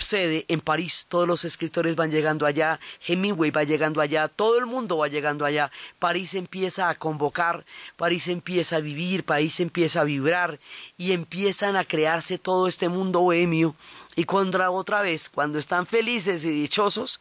sede 0.00 0.44
en 0.48 0.60
París, 0.60 1.06
todos 1.08 1.26
los 1.26 1.44
escritores 1.44 1.96
van 1.96 2.10
llegando 2.10 2.46
allá, 2.46 2.80
Hemingway 3.06 3.50
va 3.50 3.64
llegando 3.64 4.00
allá, 4.00 4.28
todo 4.28 4.58
el 4.58 4.66
mundo 4.66 4.98
va 4.98 5.08
llegando 5.08 5.44
allá, 5.44 5.70
París 5.98 6.34
empieza 6.34 6.88
a 6.88 6.94
convocar, 6.94 7.64
París 7.96 8.28
empieza 8.28 8.76
a 8.76 8.80
vivir, 8.80 9.24
París 9.24 9.60
empieza 9.60 10.00
a 10.00 10.04
vibrar 10.04 10.58
y 10.96 11.12
empiezan 11.12 11.76
a 11.76 11.84
crearse 11.84 12.38
todo 12.38 12.68
este 12.68 12.88
mundo 12.88 13.20
bohemio. 13.20 13.74
Y 14.16 14.24
cuando 14.24 14.72
otra 14.72 15.02
vez, 15.02 15.28
cuando 15.28 15.58
están 15.58 15.86
felices 15.86 16.44
y 16.44 16.50
dichosos, 16.50 17.20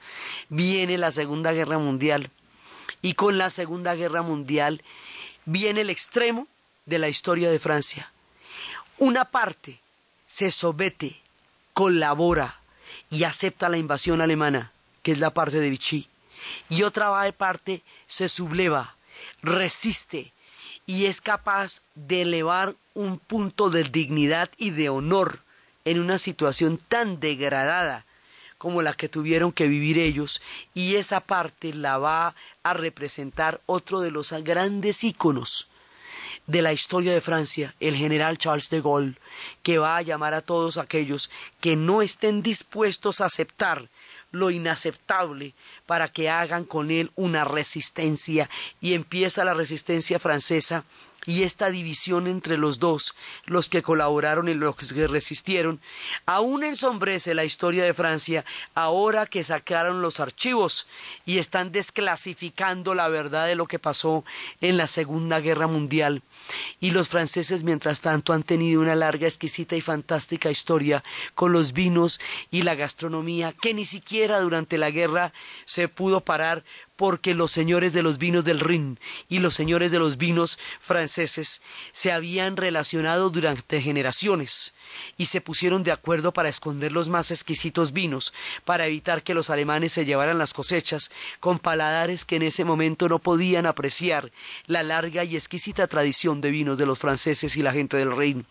viene 0.49 0.97
la 0.97 1.11
Segunda 1.11 1.53
Guerra 1.53 1.77
Mundial. 1.77 2.29
Y 3.01 3.13
con 3.13 3.37
la 3.37 3.49
Segunda 3.49 3.95
Guerra 3.95 4.21
Mundial 4.21 4.81
viene 5.45 5.81
el 5.81 5.89
extremo 5.89 6.47
de 6.85 6.99
la 6.99 7.07
historia 7.07 7.49
de 7.49 7.59
Francia. 7.59 8.11
Una 8.97 9.25
parte 9.25 9.79
se 10.27 10.51
somete, 10.51 11.21
colabora, 11.73 12.58
y 13.09 13.23
acepta 13.23 13.69
la 13.69 13.77
invasión 13.77 14.21
alemana, 14.21 14.71
que 15.03 15.11
es 15.11 15.19
la 15.19 15.31
parte 15.31 15.59
de 15.59 15.69
Vichy, 15.69 16.07
y 16.69 16.83
otra 16.83 17.31
parte 17.33 17.81
se 18.07 18.29
subleva, 18.29 18.95
resiste 19.41 20.31
y 20.85 21.05
es 21.05 21.21
capaz 21.21 21.81
de 21.93 22.23
elevar 22.23 22.75
un 22.95 23.19
punto 23.19 23.69
de 23.69 23.83
dignidad 23.83 24.49
y 24.57 24.71
de 24.71 24.89
honor 24.89 25.41
en 25.85 25.99
una 25.99 26.17
situación 26.17 26.77
tan 26.77 27.19
degradada 27.19 28.05
como 28.57 28.81
la 28.81 28.93
que 28.93 29.07
tuvieron 29.07 29.51
que 29.51 29.67
vivir 29.67 29.97
ellos, 29.99 30.41
y 30.73 30.95
esa 30.95 31.21
parte 31.21 31.73
la 31.73 31.97
va 31.97 32.35
a 32.63 32.73
representar 32.73 33.61
otro 33.67 34.01
de 34.01 34.11
los 34.11 34.33
grandes 34.43 35.03
íconos 35.03 35.67
de 36.45 36.61
la 36.61 36.73
historia 36.73 37.13
de 37.13 37.21
Francia, 37.21 37.73
el 37.79 37.95
general 37.95 38.37
Charles 38.37 38.69
de 38.69 38.81
Gaulle, 38.81 39.15
que 39.63 39.77
va 39.77 39.97
a 39.97 40.01
llamar 40.01 40.33
a 40.33 40.41
todos 40.41 40.77
aquellos 40.77 41.29
que 41.61 41.75
no 41.75 42.01
estén 42.01 42.41
dispuestos 42.41 43.21
a 43.21 43.25
aceptar 43.25 43.89
lo 44.31 44.51
inaceptable 44.51 45.53
para 45.85 46.07
que 46.07 46.29
hagan 46.29 46.65
con 46.65 46.91
él 46.91 47.11
una 47.15 47.45
resistencia. 47.45 48.49
Y 48.79 48.93
empieza 48.93 49.43
la 49.43 49.53
resistencia 49.53 50.19
francesa 50.19 50.83
y 51.29 51.43
esta 51.43 51.69
división 51.69 52.25
entre 52.25 52.57
los 52.57 52.79
dos, 52.79 53.13
los 53.45 53.69
que 53.69 53.83
colaboraron 53.83 54.49
y 54.49 54.55
los 54.55 54.75
que 54.75 55.07
resistieron, 55.07 55.79
aún 56.25 56.63
ensombrece 56.63 57.35
la 57.35 57.45
historia 57.45 57.83
de 57.83 57.93
Francia 57.93 58.43
ahora 58.73 59.27
que 59.27 59.43
sacaron 59.43 60.01
los 60.01 60.19
archivos 60.19 60.87
y 61.27 61.37
están 61.37 61.71
desclasificando 61.71 62.95
la 62.95 63.09
verdad 63.09 63.45
de 63.45 63.53
lo 63.53 63.67
que 63.67 63.77
pasó 63.77 64.25
en 64.59 64.77
la 64.77 64.87
Segunda 64.87 65.39
Guerra 65.39 65.67
Mundial. 65.67 66.23
Y 66.79 66.89
los 66.89 67.09
franceses, 67.09 67.61
mientras 67.61 68.01
tanto, 68.01 68.33
han 68.33 68.41
tenido 68.41 68.81
una 68.81 68.95
larga, 68.95 69.27
exquisita 69.27 69.75
y 69.75 69.81
fantástica 69.81 70.49
historia 70.49 71.03
con 71.35 71.51
los 71.51 71.73
vinos 71.73 72.19
y 72.49 72.63
la 72.63 72.73
gastronomía 72.73 73.53
que 73.53 73.75
ni 73.75 73.85
siquiera 73.85 74.39
durante 74.39 74.79
la 74.79 74.89
guerra 74.89 75.31
se 75.65 75.89
pudo 75.89 76.21
parar 76.21 76.63
porque 76.99 77.33
los 77.33 77.53
señores 77.53 77.93
de 77.93 78.03
los 78.03 78.17
vinos 78.17 78.43
del 78.43 78.59
Rin 78.59 78.99
y 79.29 79.39
los 79.39 79.53
señores 79.53 79.89
de 79.89 79.99
los 79.99 80.17
vinos 80.17 80.59
franceses 80.81 81.61
se 81.93 82.11
habían 82.11 82.57
relacionado 82.57 83.29
durante 83.29 83.81
generaciones 83.81 84.73
y 85.17 85.25
se 85.25 85.41
pusieron 85.41 85.83
de 85.83 85.91
acuerdo 85.91 86.31
para 86.31 86.49
esconder 86.49 86.91
los 86.91 87.09
más 87.09 87.31
exquisitos 87.31 87.93
vinos, 87.93 88.33
para 88.65 88.87
evitar 88.87 89.23
que 89.23 89.33
los 89.33 89.49
alemanes 89.49 89.93
se 89.93 90.05
llevaran 90.05 90.37
las 90.37 90.53
cosechas 90.53 91.11
con 91.39 91.59
paladares 91.59 92.25
que 92.25 92.37
en 92.37 92.43
ese 92.43 92.65
momento 92.65 93.09
no 93.09 93.19
podían 93.19 93.65
apreciar 93.65 94.31
la 94.67 94.83
larga 94.83 95.23
y 95.23 95.35
exquisita 95.35 95.87
tradición 95.87 96.41
de 96.41 96.51
vinos 96.51 96.77
de 96.77 96.85
los 96.85 96.99
franceses 96.99 97.55
y 97.57 97.61
la 97.61 97.71
gente 97.71 97.97
del 97.97 98.15
reino. 98.15 98.43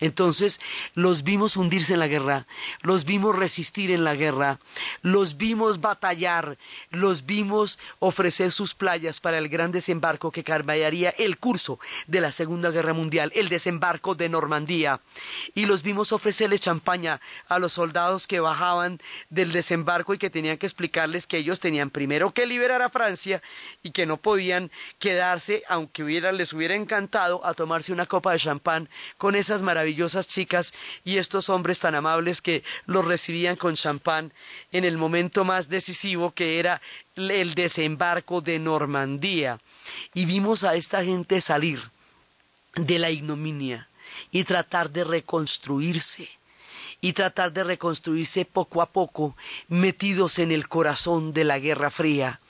Entonces 0.00 0.60
los 0.94 1.22
vimos 1.22 1.56
hundirse 1.56 1.94
en 1.94 2.00
la 2.00 2.08
guerra, 2.08 2.46
los 2.82 3.04
vimos 3.04 3.36
resistir 3.36 3.90
en 3.90 4.04
la 4.04 4.14
guerra, 4.14 4.58
los 5.02 5.36
vimos 5.36 5.80
batallar, 5.80 6.58
los 6.90 7.26
vimos 7.26 7.78
ofrecer 8.00 8.52
sus 8.52 8.74
playas 8.74 9.20
para 9.20 9.38
el 9.38 9.48
gran 9.48 9.72
desembarco 9.72 10.30
que 10.30 10.44
cambiaría 10.44 11.10
el 11.10 11.38
curso 11.38 11.78
de 12.06 12.20
la 12.20 12.32
Segunda 12.32 12.70
Guerra 12.70 12.92
Mundial, 12.92 13.32
el 13.34 13.48
desembarco 13.48 14.14
de 14.14 14.28
Normandía, 14.28 15.00
y 15.54 15.66
los 15.66 15.82
vimos 15.84 16.12
ofrecerle 16.12 16.58
champaña 16.58 17.20
a 17.48 17.58
los 17.58 17.74
soldados 17.74 18.26
que 18.26 18.40
bajaban 18.40 19.00
del 19.30 19.52
desembarco 19.52 20.14
y 20.14 20.18
que 20.18 20.30
tenían 20.30 20.58
que 20.58 20.66
explicarles 20.66 21.26
que 21.26 21.36
ellos 21.36 21.60
tenían 21.60 21.90
primero 21.90 22.32
que 22.32 22.46
liberar 22.46 22.82
a 22.82 22.88
Francia 22.88 23.42
y 23.82 23.92
que 23.92 24.06
no 24.06 24.16
podían 24.16 24.70
quedarse, 24.98 25.62
aunque 25.68 26.02
les 26.32 26.52
hubiera 26.52 26.74
encantado, 26.74 27.44
a 27.44 27.54
tomarse 27.54 27.92
una 27.92 28.06
copa 28.06 28.32
de 28.32 28.38
champán 28.38 28.88
con 29.18 29.36
esas 29.36 29.62
maravillosas 29.62 30.26
chicas 30.26 30.72
y 31.04 31.18
estos 31.18 31.48
hombres 31.48 31.80
tan 31.80 31.94
amables 31.94 32.40
que 32.40 32.64
los 32.86 33.04
recibían 33.04 33.56
con 33.56 33.74
champán 33.74 34.32
en 34.72 34.84
el 34.84 34.96
momento 34.96 35.44
más 35.44 35.68
decisivo 35.68 36.32
que 36.32 36.58
era 36.58 36.80
el 37.16 37.54
desembarco 37.54 38.40
de 38.40 38.58
Normandía. 38.58 39.60
Y 40.14 40.24
vimos 40.24 40.64
a 40.64 40.74
esta 40.74 41.04
gente 41.04 41.40
salir 41.40 41.80
de 42.74 42.98
la 42.98 43.10
ignominia 43.10 43.88
y 44.30 44.44
tratar 44.44 44.90
de 44.90 45.04
reconstruirse 45.04 46.28
y 47.00 47.12
tratar 47.12 47.52
de 47.52 47.64
reconstruirse 47.64 48.44
poco 48.44 48.80
a 48.80 48.86
poco, 48.86 49.36
metidos 49.68 50.38
en 50.38 50.50
el 50.50 50.68
corazón 50.68 51.34
de 51.34 51.44
la 51.44 51.58
Guerra 51.58 51.90
Fría 51.90 52.40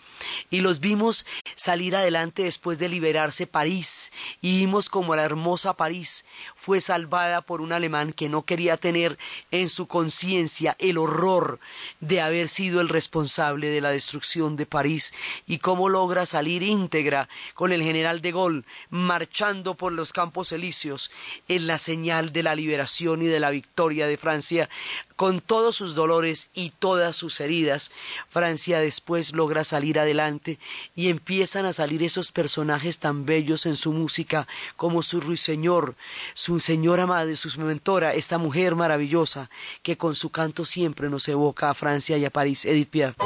y 0.51 0.61
los 0.61 0.81
vimos 0.81 1.27
salir 1.55 1.97
adelante 1.97 2.45
después 2.45 2.79
de 2.79 2.89
liberarse 2.89 3.47
París. 3.47 4.13
Y 4.41 4.59
vimos 4.59 4.89
como 4.89 5.17
la 5.17 5.25
hermosa 5.25 5.75
París 5.75 6.25
fue 6.55 6.81
salvada 6.81 7.41
por 7.43 7.61
un 7.61 7.73
alemán 7.73 8.13
que 8.13 8.29
no 8.29 8.43
quería 8.43 8.77
tener 8.77 9.19
en 9.51 9.69
su 9.69 9.87
conciencia 9.87 10.77
el 10.79 10.99
horror 10.99 11.59
de 12.01 12.21
haber 12.21 12.49
sido 12.49 12.81
el 12.81 12.89
responsable 12.89 13.69
de 13.69 13.81
la 13.81 13.91
destrucción 13.91 14.57
de 14.57 14.67
París. 14.67 15.13
Y 15.47 15.59
cómo 15.59 15.89
logra 15.89 16.27
salir 16.27 16.63
íntegra 16.63 17.29
con 17.55 17.73
el 17.73 17.83
general 17.83 18.21
de 18.21 18.33
Gaulle 18.33 18.65
marchando 18.91 19.75
por 19.75 19.93
los 19.93 20.13
campos 20.13 20.53
elíseos 20.53 21.11
en 21.49 21.67
la 21.67 21.79
señal 21.79 22.33
de 22.33 22.43
la 22.43 22.55
liberación 22.55 23.23
y 23.23 23.27
de 23.27 23.41
la 23.41 23.51
victoria 23.51 24.07
de 24.07 24.17
Francia 24.17 24.69
con 25.17 25.41
todos 25.41 25.77
sus 25.77 25.95
dolores 25.95 26.51
y 26.55 26.71
todas 26.71 27.17
sus 27.17 27.41
heridas, 27.41 27.93
Francia 28.29 28.81
después 28.81 29.33
logra 29.33 29.65
salir 29.65 29.99
adelante 29.99 30.59
y 30.95 31.09
empiezan 31.09 31.67
a 31.67 31.73
salir 31.73 32.03
esos 32.03 32.33
personajes 32.33 32.99
tan 32.99 33.25
bellos 33.25 33.67
en 33.67 33.77
su 33.77 33.93
música 33.93 34.47
como 34.77 35.03
su 35.03 35.21
ruiseñor, 35.21 35.95
su 36.35 36.61
señora 36.61 37.07
madre, 37.07 37.37
su 37.37 37.49
mentora, 37.61 38.15
esta 38.15 38.39
mujer 38.39 38.75
maravillosa 38.75 39.51
que 39.83 39.97
con 39.97 40.15
su 40.15 40.31
canto 40.31 40.65
siempre 40.65 41.09
nos 41.09 41.29
evoca 41.29 41.71
a 41.71 41.75
Francia 41.75 42.17
y 42.19 42.25
a 42.25 42.31
París, 42.31 42.65
Edith 42.65 42.91
Piaf. 42.91 43.17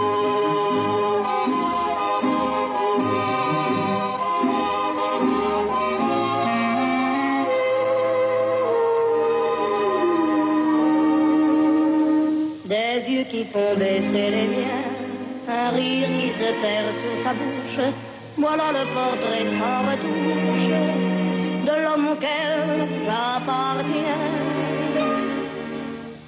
Perd 16.63 16.95
sur 17.01 17.15
sa 17.25 17.33
bouche, 17.35 17.81
voilà 18.37 18.67
le 18.73 18.85
portrait 18.95 19.47
sans 19.59 19.79
retouche. 19.91 20.71
De 21.67 21.75
l'homme 21.85 22.09
auquel 22.13 22.89
j'appartiens. 23.05 24.25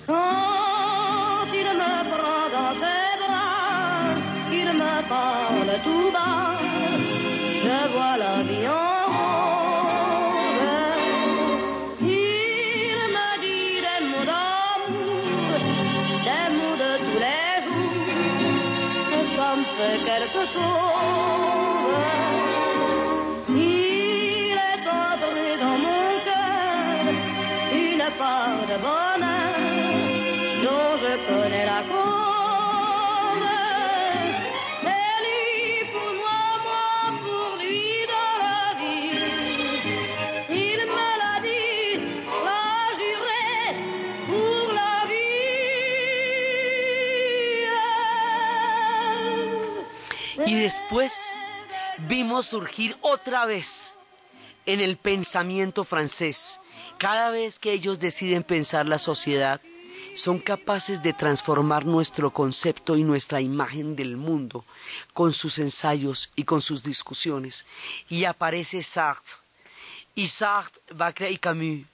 Quand 0.07 1.49
il 1.61 1.69
me 1.83 1.95
prend 2.13 2.47
dans 2.57 2.75
ses 2.83 3.13
bras, 3.23 4.15
qu'il 4.51 4.71
me 4.83 4.95
parle 5.09 5.73
tout 5.85 6.11
bas, 6.13 6.50
chose. 20.53 20.61
Il 23.49 24.57
est 24.71 24.87
entré 25.03 25.49
dans 25.61 25.79
mon 25.87 26.05
cœur 26.27 27.03
une 27.73 28.07
part 28.19 28.63
de 28.71 28.77
bonheur 28.83 29.10
surgir 52.43 52.97
otra 53.01 53.47
vez 53.47 53.95
en 54.67 54.81
el 54.81 54.97
pensamiento 54.97 55.85
francés. 55.85 56.61
Cada 56.99 57.31
vez 57.31 57.59
que 57.59 57.73
ellos 57.73 58.01
deciden 58.01 58.43
pensar 58.43 58.87
la 58.87 58.99
sociedad, 58.99 59.61
son 60.15 60.39
capaces 60.39 61.03
de 61.03 61.13
transformar 61.13 61.85
nuestro 61.85 62.31
concepto 62.31 62.97
y 62.97 63.05
nuestra 63.05 63.41
imagen 63.41 63.97
del 63.97 64.17
mundo 64.17 64.65
con 65.15 65.33
sus 65.33 65.59
ensayos 65.59 66.31
y 66.37 66.45
con 66.45 66.61
sus 66.61 66.83
discusiones. 66.83 67.67
Y 68.09 68.25
aparece 68.25 68.83
Sartre. 68.83 69.35
Y 70.15 70.29
Sartre 70.29 70.81
va 70.95 71.09
a 71.09 71.15
crear 71.15 71.39
Camus. 71.39 71.87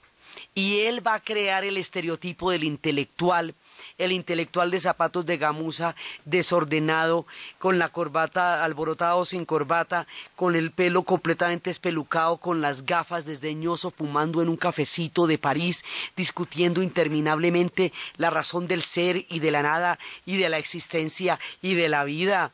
Y 0.53 0.79
él 0.81 1.05
va 1.05 1.15
a 1.15 1.23
crear 1.23 1.63
el 1.63 1.77
estereotipo 1.77 2.51
del 2.51 2.63
intelectual 2.63 3.55
el 3.97 4.11
intelectual 4.11 4.71
de 4.71 4.79
zapatos 4.79 5.25
de 5.25 5.37
gamuza, 5.37 5.95
desordenado, 6.25 7.25
con 7.59 7.79
la 7.79 7.89
corbata 7.89 8.63
alborotado 8.63 9.25
sin 9.25 9.45
corbata, 9.45 10.07
con 10.35 10.55
el 10.55 10.71
pelo 10.71 11.03
completamente 11.03 11.69
espelucado, 11.69 12.37
con 12.37 12.61
las 12.61 12.85
gafas 12.85 13.25
desdeñoso, 13.25 13.91
fumando 13.91 14.41
en 14.41 14.49
un 14.49 14.57
cafecito 14.57 15.27
de 15.27 15.37
París, 15.37 15.83
discutiendo 16.15 16.81
interminablemente 16.81 17.93
la 18.17 18.29
razón 18.29 18.67
del 18.67 18.81
ser 18.81 19.25
y 19.29 19.39
de 19.39 19.51
la 19.51 19.63
nada 19.63 19.99
y 20.25 20.37
de 20.37 20.49
la 20.49 20.57
existencia 20.57 21.39
y 21.61 21.73
de 21.75 21.89
la 21.89 22.03
vida. 22.03 22.51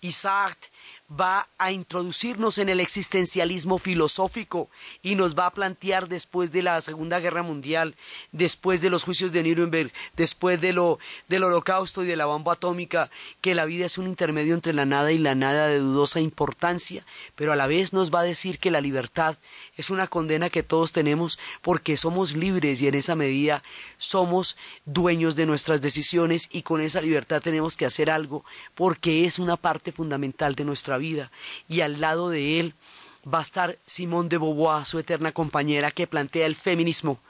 Isaac 0.00 0.71
va 1.20 1.48
a 1.58 1.72
introducirnos 1.72 2.58
en 2.58 2.68
el 2.68 2.80
existencialismo 2.80 3.78
filosófico 3.78 4.70
y 5.02 5.14
nos 5.14 5.36
va 5.38 5.46
a 5.46 5.52
plantear 5.52 6.08
después 6.08 6.52
de 6.52 6.62
la 6.62 6.80
Segunda 6.80 7.20
Guerra 7.20 7.42
Mundial, 7.42 7.96
después 8.30 8.80
de 8.80 8.88
los 8.88 9.04
juicios 9.04 9.32
de 9.32 9.42
Nuremberg, 9.42 9.92
después 10.16 10.60
de 10.60 10.72
lo, 10.72 10.98
del 11.28 11.44
holocausto 11.44 12.02
y 12.02 12.06
de 12.06 12.16
la 12.16 12.26
bomba 12.26 12.54
atómica, 12.54 13.10
que 13.40 13.54
la 13.54 13.64
vida 13.64 13.86
es 13.86 13.98
un 13.98 14.08
intermedio 14.08 14.54
entre 14.54 14.72
la 14.72 14.86
nada 14.86 15.12
y 15.12 15.18
la 15.18 15.34
nada 15.34 15.66
de 15.66 15.80
dudosa 15.80 16.20
importancia, 16.20 17.04
pero 17.34 17.52
a 17.52 17.56
la 17.56 17.66
vez 17.66 17.92
nos 17.92 18.12
va 18.12 18.20
a 18.20 18.24
decir 18.24 18.58
que 18.58 18.70
la 18.70 18.80
libertad 18.80 19.36
es 19.76 19.90
una 19.90 20.06
condena 20.06 20.50
que 20.50 20.62
todos 20.62 20.92
tenemos 20.92 21.38
porque 21.60 21.96
somos 21.96 22.34
libres 22.34 22.80
y 22.80 22.88
en 22.88 22.94
esa 22.94 23.16
medida 23.16 23.62
somos 23.98 24.56
dueños 24.86 25.36
de 25.36 25.46
nuestras 25.46 25.82
decisiones 25.82 26.48
y 26.50 26.62
con 26.62 26.80
esa 26.80 27.00
libertad 27.00 27.42
tenemos 27.42 27.76
que 27.76 27.86
hacer 27.86 28.10
algo 28.10 28.44
porque 28.74 29.26
es 29.26 29.38
una 29.38 29.56
parte 29.56 29.92
fundamental 29.92 30.54
de 30.54 30.64
nuestra 30.64 30.96
vida 30.96 31.01
vida 31.02 31.30
y 31.68 31.82
al 31.82 32.00
lado 32.00 32.30
de 32.30 32.58
él 32.58 32.74
va 33.32 33.40
a 33.40 33.42
estar 33.42 33.78
Simone 33.86 34.28
de 34.28 34.38
Beauvoir, 34.38 34.86
su 34.86 34.98
eterna 34.98 35.32
compañera, 35.32 35.90
que 35.90 36.06
plantea 36.06 36.46
el 36.46 36.56
feminismo. 36.56 37.20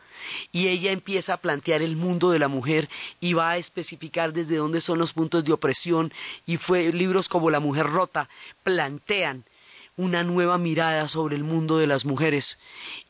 Y 0.53 0.69
ella 0.69 0.93
empieza 0.93 1.35
a 1.35 1.37
plantear 1.39 1.83
el 1.83 1.97
mundo 1.97 2.31
de 2.31 2.39
la 2.39 2.47
mujer 2.47 2.89
y 3.21 3.33
va 3.33 3.51
a 3.51 3.57
especificar 3.57 4.33
desde 4.33 4.57
dónde 4.57 4.81
son 4.81 4.99
los 4.99 5.13
puntos 5.13 5.45
de 5.45 5.53
opresión 5.53 6.13
y 6.47 6.59
fue 6.59 6.93
libros 6.93 7.29
como 7.29 7.51
La 7.51 7.59
mujer 7.59 7.87
rota 7.87 8.29
plantean 8.63 9.45
una 9.97 10.25
nueva 10.25 10.57
mirada 10.57 11.07
sobre 11.09 11.37
el 11.37 11.45
mundo 11.45 11.77
de 11.77 11.87
las 11.87 12.05
mujeres. 12.05 12.59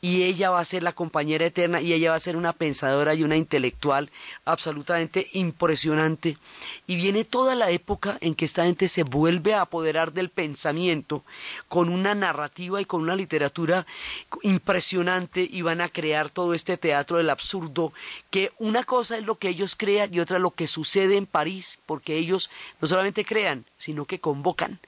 Y 0.01 0.25
ella 0.25 0.51
va 0.51 0.61
a 0.61 0.65
ser 0.65 0.83
la 0.83 0.93
compañera 0.93 1.47
eterna 1.47 1.81
y 1.81 1.93
ella 1.93 2.11
va 2.11 2.17
a 2.17 2.21
ser 2.21 2.37
una 2.37 2.53
pensadora 2.53 3.15
y 3.15 3.23
una 3.23 3.37
intelectual 3.37 4.11
absolutamente 4.45 5.29
impresionante. 5.33 6.39
Y 6.87 6.97
viene 6.97 7.25
toda 7.25 7.55
la 7.55 7.71
época 7.71 8.19
en 8.21 8.35
que 8.35 8.45
esta 8.45 8.65
gente 8.65 8.89
se 8.89 9.05
vuelve 9.05 9.55
a 9.55 9.63
apoderar 9.63 10.13
del 10.13 10.29
pensamiento 10.29 11.23
con 11.69 11.89
una 11.89 12.15
narrativa 12.15 12.81
y 12.81 12.85
con 12.85 13.03
una 13.03 13.15
literatura 13.15 13.87
impresionante 14.43 15.47
y 15.49 15.63
van 15.63 15.81
a 15.81 15.89
crear 15.89 16.31
todo 16.31 16.53
este 16.55 16.77
teatro 16.77 17.19
del 17.19 17.31
absurdo 17.31 17.93
que 18.31 18.53
una 18.59 18.85
cosa 18.85 19.19
es 19.19 19.25
lo 19.25 19.37
que 19.37 19.49
ellos 19.49 19.77
crean 19.77 20.13
y 20.13 20.21
otra 20.21 20.39
lo 20.39 20.51
que 20.51 20.67
sucede 20.67 21.17
en 21.17 21.27
París 21.27 21.79
porque 21.87 22.17
ellos 22.17 22.51
no 22.81 22.89
solamente 22.89 23.25
crean 23.25 23.65
sino 23.79 24.05
que 24.05 24.19
convocan 24.19 24.81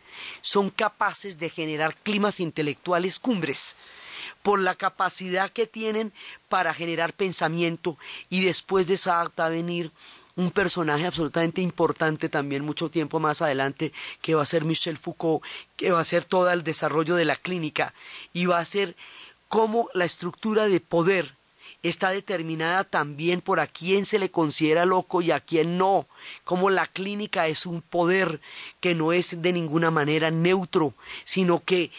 son 0.43 0.71
capaces 0.71 1.39
de 1.39 1.51
generar 1.51 1.97
climas 1.97 2.41
intelectuales 2.41 3.19
cumbres 3.19 3.77
por 4.43 4.59
la 4.59 4.75
capacidad 4.75 5.51
que 5.51 5.67
tienen 5.67 6.13
para 6.49 6.75
generar 6.75 7.13
pensamiento 7.13 7.97
y 8.31 8.45
después 8.45 8.87
de 8.87 8.95
esa 8.95 9.21
acta 9.21 9.49
venir 9.49 9.91
un 10.37 10.51
personaje 10.51 11.07
absolutamente 11.07 11.61
importante 11.61 12.29
también 12.29 12.65
mucho 12.65 12.91
tiempo 12.91 13.21
más 13.21 13.41
adelante 13.41 13.93
que 14.21 14.35
va 14.35 14.43
a 14.43 14.47
ser 14.47 14.65
Michel 14.65 14.99
Foucault, 14.99 15.45
que 15.77 15.93
va 15.93 16.01
a 16.01 16.05
ser 16.05 16.25
todo 16.25 16.51
el 16.51 16.65
desarrollo 16.65 17.15
de 17.15 17.25
la 17.25 17.37
clínica 17.37 17.95
y 18.33 18.47
va 18.47 18.59
a 18.59 18.65
ser 18.65 18.97
cómo 19.49 19.89
la 19.95 20.05
estructura 20.05 20.67
de 20.67 20.81
poder 20.81 21.35
está 21.85 22.11
determinada 22.11 22.83
también 22.83 23.43
por 23.43 23.61
a 23.61 23.67
quién 23.67 24.07
se 24.07 24.19
le 24.19 24.31
considera 24.31 24.87
loco 24.87 25.21
y 25.21 25.31
a 25.31 25.41
quién 25.41 25.77
no, 25.77 26.07
como 26.45 26.71
la 26.71 26.87
clínica 26.87 27.47
es 27.47 27.67
un 27.67 27.83
poder 27.83 28.41
que 28.81 28.95
no 28.95 29.13
es 29.13 29.43
de 29.43 29.53
ninguna 29.53 29.91
manera 29.91 30.31
neutro, 30.31 30.95
sino 31.25 31.63
que 31.63 31.91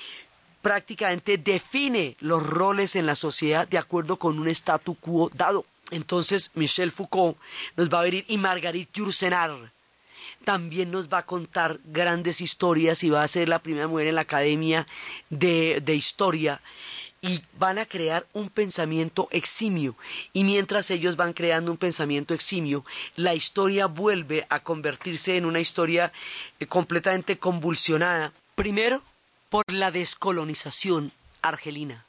prácticamente 0.64 1.38
define 1.38 2.18
los 2.20 2.44
roles 2.44 2.96
en 2.96 3.06
la 3.06 3.16
sociedad 3.16 3.68
de 3.68 3.78
acuerdo 3.78 4.18
con 4.18 4.40
un 4.40 4.48
statu 4.48 4.96
quo 4.96 5.30
dado. 5.32 5.66
Entonces 5.92 6.50
Michel 6.56 6.92
Foucault 6.92 7.38
nos 7.78 7.88
va 7.88 8.00
a 8.00 8.04
venir 8.04 8.26
y 8.28 8.38
Marguerite 8.40 9.00
Yourcenar 9.00 9.72
también 10.44 10.90
nos 10.90 11.10
va 11.10 11.20
a 11.20 11.26
contar 11.26 11.80
grandes 11.86 12.42
historias 12.42 13.04
y 13.04 13.12
va 13.12 13.24
a 13.24 13.28
ser 13.28 13.50
la 13.50 13.60
primera 13.60 13.88
mujer 13.88 14.08
en 14.08 14.16
la 14.16 14.22
Academia 14.22 14.88
de, 15.30 15.82
de 15.84 15.96
Historia 15.96 16.62
y 17.26 17.42
van 17.58 17.80
a 17.80 17.88
crear 17.88 18.28
un 18.34 18.50
pensamiento 18.50 19.28
eximio. 19.32 19.96
Y 20.32 20.44
mientras 20.44 20.92
ellos 20.92 21.16
van 21.16 21.34
creando 21.34 21.72
un 21.72 21.78
pensamiento 21.78 22.36
eximio, 22.36 22.86
la 23.16 23.34
historia 23.34 23.88
vuelve 23.88 24.46
a 24.50 24.60
convertirse 24.60 25.36
en 25.36 25.46
una 25.46 25.60
historia 25.60 26.12
eh, 26.60 26.68
completamente 26.68 27.40
convulsionada. 27.40 28.32
Primero, 28.54 29.02
por 29.50 29.64
la 29.74 29.90
descolonización 29.90 31.12
argelina. 31.42 32.06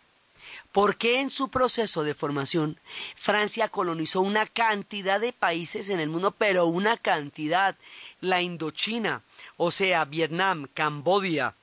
Porque 0.73 1.21
en 1.21 1.31
su 1.31 1.49
proceso 1.49 2.05
de 2.05 2.13
formación 2.13 2.79
Francia 3.15 3.69
colonizó 3.69 4.21
una 4.21 4.45
cantidad 4.45 5.19
de 5.19 5.33
países 5.33 5.89
en 5.89 5.99
el 5.99 6.11
mundo, 6.11 6.33
pero 6.33 6.67
una 6.67 6.99
cantidad, 6.99 7.75
la 8.21 8.43
Indochina, 8.43 9.23
o 9.57 9.71
sea, 9.71 10.05
Vietnam, 10.05 10.69
Cambodia 10.75 11.55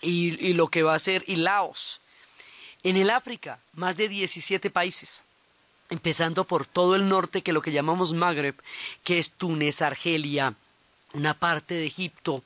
y, 0.00 0.44
y 0.44 0.54
lo 0.54 0.66
que 0.66 0.82
va 0.82 0.96
a 0.96 0.98
ser 0.98 1.22
y 1.28 1.36
Laos, 1.36 2.01
en 2.84 2.96
el 2.96 3.10
África, 3.10 3.58
más 3.74 3.96
de 3.96 4.08
17 4.08 4.70
países, 4.70 5.24
empezando 5.90 6.44
por 6.44 6.66
todo 6.66 6.96
el 6.96 7.08
norte, 7.08 7.42
que 7.42 7.52
lo 7.52 7.62
que 7.62 7.72
llamamos 7.72 8.14
Magreb, 8.14 8.56
que 9.04 9.18
es 9.18 9.32
Túnez, 9.32 9.82
Argelia, 9.82 10.54
una 11.12 11.34
parte 11.34 11.74
de 11.74 11.86
Egipto, 11.86 12.42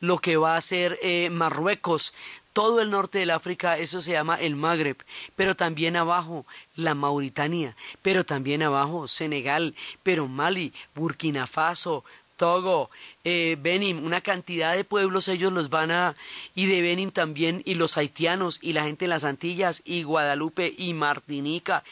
lo 0.00 0.18
que 0.18 0.36
va 0.36 0.56
a 0.56 0.60
ser 0.60 0.98
eh, 1.02 1.30
Marruecos, 1.30 2.12
todo 2.52 2.80
el 2.80 2.90
norte 2.90 3.18
del 3.18 3.30
África, 3.30 3.78
eso 3.78 4.00
se 4.00 4.12
llama 4.12 4.34
el 4.34 4.56
Magreb, 4.56 4.96
pero 5.36 5.54
también 5.54 5.96
abajo 5.96 6.46
la 6.74 6.94
Mauritania, 6.94 7.76
pero 8.02 8.24
también 8.24 8.62
abajo 8.62 9.06
Senegal, 9.06 9.74
pero 10.02 10.26
Mali, 10.26 10.74
Burkina 10.94 11.46
Faso, 11.46 12.04
Togo, 12.40 12.88
eh, 13.22 13.58
Benin, 13.60 14.02
una 14.02 14.22
cantidad 14.22 14.74
de 14.74 14.82
pueblos 14.82 15.28
ellos 15.28 15.52
los 15.52 15.68
van 15.68 15.90
a, 15.90 16.16
y 16.54 16.64
de 16.64 16.80
Benin 16.80 17.10
también, 17.10 17.60
y 17.66 17.74
los 17.74 17.98
haitianos, 17.98 18.58
y 18.62 18.72
la 18.72 18.84
gente 18.84 19.04
en 19.04 19.10
las 19.10 19.24
Antillas, 19.24 19.82
y 19.84 20.04
Guadalupe, 20.04 20.74
y 20.78 20.94
Martinica, 20.94 21.84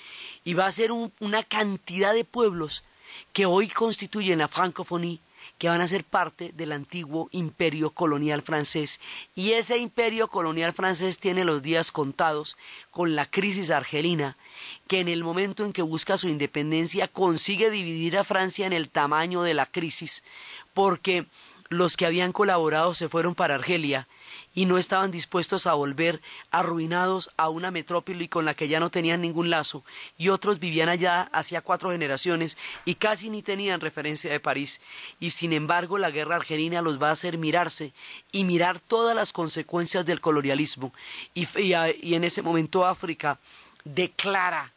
y 0.45 0.55
va 0.55 0.67
a 0.67 0.73
ser 0.73 0.91
una 0.91 1.43
cantidad 1.43 2.15
de 2.15 2.25
pueblos 2.25 2.83
que 3.35 3.45
hoy 3.45 3.69
constituyen 3.69 4.39
la 4.39 4.49
francofonía 4.49 5.19
que 5.59 5.69
van 5.69 5.81
a 5.81 5.89
ser 5.89 6.05
parte 6.05 6.53
del 6.55 6.73
antiguo 6.73 7.29
imperio 7.33 7.91
colonial 7.91 8.43
francés. 8.43 9.01
Y 9.35 9.53
ese 9.53 9.77
imperio 9.79 10.29
colonial 10.29 10.73
francés 10.73 11.19
tiene 11.19 11.45
los 11.45 11.63
días 11.63 11.91
contados 11.91 12.57
con 12.91 13.17
la 13.17 13.27
crisis 13.27 13.71
argelina, 13.71 14.37
que 14.87 15.01
en 15.01 15.09
el 15.09 15.25
momento 15.25 15.65
en 15.65 15.73
que 15.73 15.83
busca 15.83 16.17
su 16.17 16.29
independencia 16.29 17.09
consigue 17.09 17.71
dividir 17.71 18.17
a 18.17 18.25
Francia 18.25 18.67
en 18.67 18.73
el 18.73 18.89
tamaño 18.89 19.43
de 19.43 19.55
la 19.55 19.67
crisis, 19.67 20.25
porque 20.75 21.27
los 21.69 21.97
que 21.97 22.07
habían 22.07 22.33
colaborado 22.33 22.95
se 22.95 23.09
fueron 23.09 23.35
para 23.35 23.57
Argelia 23.57 24.09
y 24.59 24.67
no 24.67 24.77
estaban 24.77 25.13
dispuestos 25.13 25.69
a 25.69 25.75
volver 25.75 26.21
arruinados 26.51 27.31
a 27.37 27.49
una 27.49 27.71
metrópoli 27.71 28.27
con 28.27 28.45
la 28.45 28.55
que 28.55 28.67
ya 28.67 28.81
no 28.81 28.91
tenían 28.91 29.21
ningún 29.21 29.51
lazo, 29.51 29.85
y 30.17 30.31
otros 30.31 30.59
vivían 30.59 30.89
allá 30.89 31.29
hacía 31.31 31.61
cuatro 31.61 31.93
generaciones 31.93 32.59
y 32.85 32.97
casi 32.97 33.31
ni 33.31 33.41
tenían 33.41 33.81
referencia 33.81 34.33
de 34.33 34.41
París, 34.41 34.81
y 35.21 35.31
sin 35.31 35.53
embargo 35.53 35.97
la 35.97 36.11
guerra 36.11 36.35
argelina 36.35 36.83
los 36.83 37.01
va 37.01 37.11
a 37.11 37.13
hacer 37.13 37.39
mirarse 37.39 37.93
y 38.33 38.43
mirar 38.43 38.81
todas 38.81 39.15
las 39.15 39.33
consecuencias 39.33 40.05
del 40.05 40.21
colonialismo, 40.21 40.93
y, 41.35 41.47
y 41.57 42.15
en 42.15 42.25
ese 42.25 42.43
momento 42.43 42.85
África 42.85 43.39
declara 43.85 44.73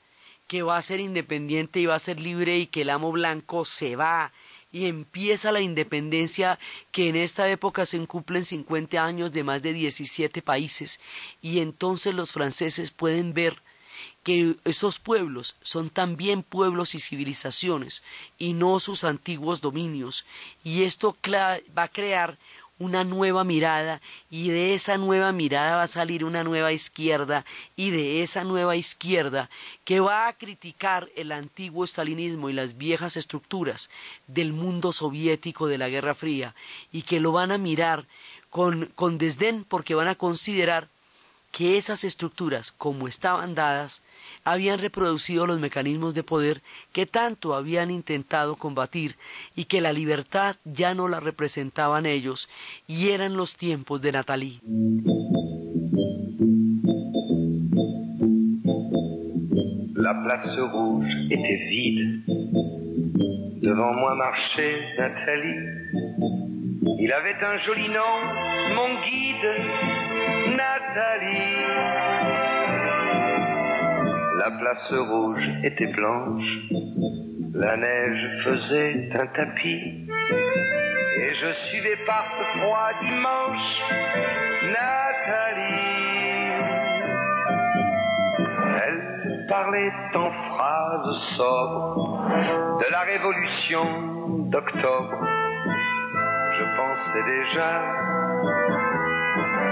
que 0.46 0.62
va 0.62 0.78
a 0.78 0.82
ser 0.84 1.00
independiente 1.00 1.80
y 1.80 1.88
va 1.88 1.96
a 1.96 2.00
ser 2.00 2.20
libre 2.20 2.60
y 2.60 2.68
que 2.68 2.84
el 2.84 2.92
amo 2.92 3.12
blanco 3.12 3.66
se 3.66 3.96
va 3.96 4.32
y 4.72 4.86
empieza 4.86 5.52
la 5.52 5.62
independencia 5.62 6.60
que 6.92 7.10
en 7.10 7.16
esta 7.16 7.50
época 7.50 7.86
se 7.86 8.06
cumplen 8.06 8.46
50 8.46 9.04
años 9.04 9.32
de 9.32 9.44
más 9.44 9.62
de 9.62 9.74
17 9.74 10.42
países. 10.42 11.00
Y 11.42 11.60
entonces 11.60 12.16
los 12.16 12.32
franceses 12.32 12.92
pueden 12.92 13.34
ver 13.34 13.62
que 14.24 14.56
esos 14.66 15.00
pueblos 15.00 15.56
son 15.62 15.90
también 15.90 16.44
pueblos 16.44 16.96
y 16.96 17.00
civilizaciones 17.00 18.04
y 18.38 18.54
no 18.54 18.80
sus 18.80 19.04
antiguos 19.04 19.62
dominios. 19.62 20.26
Y 20.64 20.84
esto 20.84 21.18
va 21.28 21.84
a 21.84 21.88
crear 21.88 22.38
una 22.82 23.04
nueva 23.04 23.44
mirada 23.44 24.02
y 24.32 24.50
de 24.50 24.74
esa 24.74 24.98
nueva 24.98 25.32
mirada 25.32 25.76
va 25.76 25.84
a 25.84 25.88
salir 25.88 26.26
una 26.26 26.44
nueva 26.44 26.72
izquierda 26.72 27.46
y 27.76 27.92
de 27.92 28.24
esa 28.24 28.44
nueva 28.44 28.76
izquierda 28.76 29.52
que 29.86 30.00
va 30.00 30.28
a 30.28 30.34
criticar 30.34 31.08
el 31.16 31.32
antiguo 31.32 31.84
estalinismo 31.84 32.50
y 32.50 32.54
las 32.54 32.78
viejas 32.78 33.18
estructuras 33.18 33.92
del 34.26 34.52
mundo 34.52 34.94
soviético 34.94 35.68
de 35.68 35.78
la 35.78 35.90
Guerra 35.90 36.16
Fría 36.16 36.56
y 36.92 37.04
que 37.04 37.20
lo 37.20 37.32
van 37.32 37.52
a 37.52 37.60
mirar 37.60 38.08
con, 38.50 38.88
con 38.96 39.20
desdén 39.20 39.64
porque 39.64 39.94
van 39.94 40.08
a 40.08 40.16
considerar 40.16 40.90
que 41.52 41.78
esas 41.78 42.04
estructuras, 42.04 42.72
como 42.72 43.08
estaban 43.08 43.56
dadas, 43.56 44.02
habían 44.44 44.80
reproducido 44.80 45.46
los 45.46 45.60
mecanismos 45.60 46.14
de 46.14 46.24
poder 46.24 46.62
que 46.94 47.06
tanto 47.06 47.54
habían 47.54 47.92
intentado 47.92 48.56
combatir 48.56 49.16
y 49.56 49.66
que 49.66 49.82
la 49.82 49.94
libertad 49.94 50.56
ya 50.64 50.96
no 50.96 51.08
la 51.08 51.20
representaban 51.20 52.06
ellos 52.06 52.50
y 52.88 53.10
eran 53.10 53.36
los 53.36 53.56
tiempos 53.56 54.02
de 54.02 54.12
Nathalie. 54.14 54.60
La 59.96 60.16
place 60.24 60.60
rouge 60.60 61.12
était 61.30 61.70
vide. 61.70 62.24
Devant 63.62 63.94
moi 63.94 64.16
marchait 64.16 64.98
Nathalie. 64.98 66.51
Il 66.84 67.14
avait 67.14 67.44
un 67.44 67.58
joli 67.60 67.90
nom, 67.90 68.74
mon 68.74 69.02
guide, 69.02 70.56
Nathalie. 70.58 71.62
La 74.40 74.50
place 74.50 74.92
rouge 74.92 75.44
était 75.64 75.92
blanche, 75.94 76.44
la 77.54 77.78
neige 77.78 78.44
faisait 78.44 79.10
un 79.14 79.28
tapis, 79.28 80.08
et 81.20 81.34
je 81.36 81.54
suivais 81.70 81.98
par 82.08 82.26
ce 82.40 82.58
froid 82.58 82.90
dimanche 83.04 83.82
Nathalie. 84.64 85.62
Elle 88.84 89.46
parlait 89.48 89.94
en 90.16 90.32
phrases 90.32 91.38
sobres 91.38 92.26
de 92.80 92.92
la 92.92 93.02
révolution 93.02 94.50
d'octobre. 94.50 95.41
Je 96.62 96.76
pensais 96.76 97.24
déjà 97.24 97.82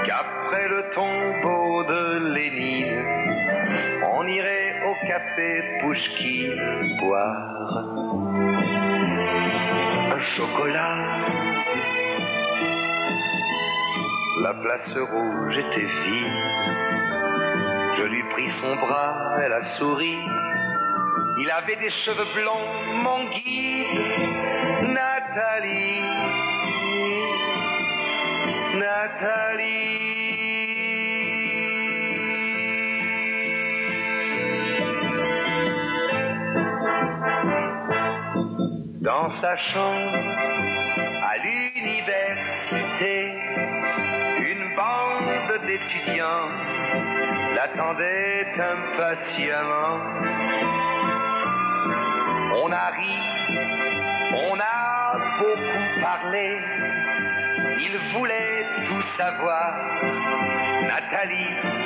qu'après 0.05 0.67
le 0.69 0.83
tombeau 0.95 1.83
de 1.83 2.33
Lénine, 2.33 3.05
on 4.15 4.25
irait 4.25 4.73
au 4.87 4.95
café 5.05 5.77
Pouchki 5.81 6.49
boire 6.99 7.83
un 10.15 10.21
chocolat. 10.35 10.97
La 14.41 14.53
place 14.55 14.97
rouge 15.11 15.57
était 15.57 15.89
vide. 16.05 16.41
Je 17.99 18.03
lui 18.03 18.23
pris 18.31 18.49
son 18.61 18.75
bras, 18.77 19.37
elle 19.43 19.53
a 19.53 19.77
souri. 19.77 20.17
Il 21.37 21.51
avait 21.51 21.75
des 21.75 21.91
cheveux 22.03 22.33
blonds, 22.33 23.03
mon 23.03 23.29
guide, 23.29 24.89
Nathalie. 24.89 26.48
Dans 39.01 39.29
sa 39.41 39.57
chambre 39.57 40.15
à 41.21 41.37
l'université, 41.43 43.15
une 44.39 44.75
bande 44.75 45.67
d'étudiants 45.67 46.49
l'attendait 47.55 48.47
impatiemment. 48.55 49.99
On 52.55 52.71
a 52.71 52.87
ri, 52.91 53.17
on 54.33 54.59
a 54.59 55.17
beaucoup 55.39 56.01
parlé, 56.01 56.57
il 57.85 57.97
voulait 58.13 58.65
tout 58.87 59.03
savoir. 59.17 59.73
Nathalie 60.87 61.79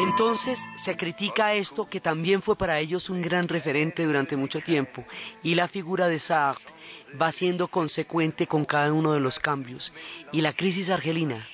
Entonces 0.00 0.68
se 0.76 0.96
critica 0.96 1.54
esto 1.54 1.88
que 1.88 2.00
también 2.00 2.42
fue 2.42 2.56
para 2.56 2.78
ellos 2.78 3.10
un 3.10 3.22
gran 3.22 3.48
referente 3.48 4.04
durante 4.04 4.36
mucho 4.36 4.60
tiempo 4.60 5.04
y 5.42 5.54
la 5.54 5.66
figura 5.68 6.08
de 6.08 6.18
Sartre 6.18 6.74
va 7.20 7.32
siendo 7.32 7.68
consecuente 7.68 8.46
con 8.46 8.64
cada 8.64 8.92
uno 8.92 9.12
de 9.12 9.20
los 9.20 9.38
cambios 9.38 9.92
y 10.32 10.40
la 10.40 10.52
crisis 10.52 10.90
argelina. 10.90 11.48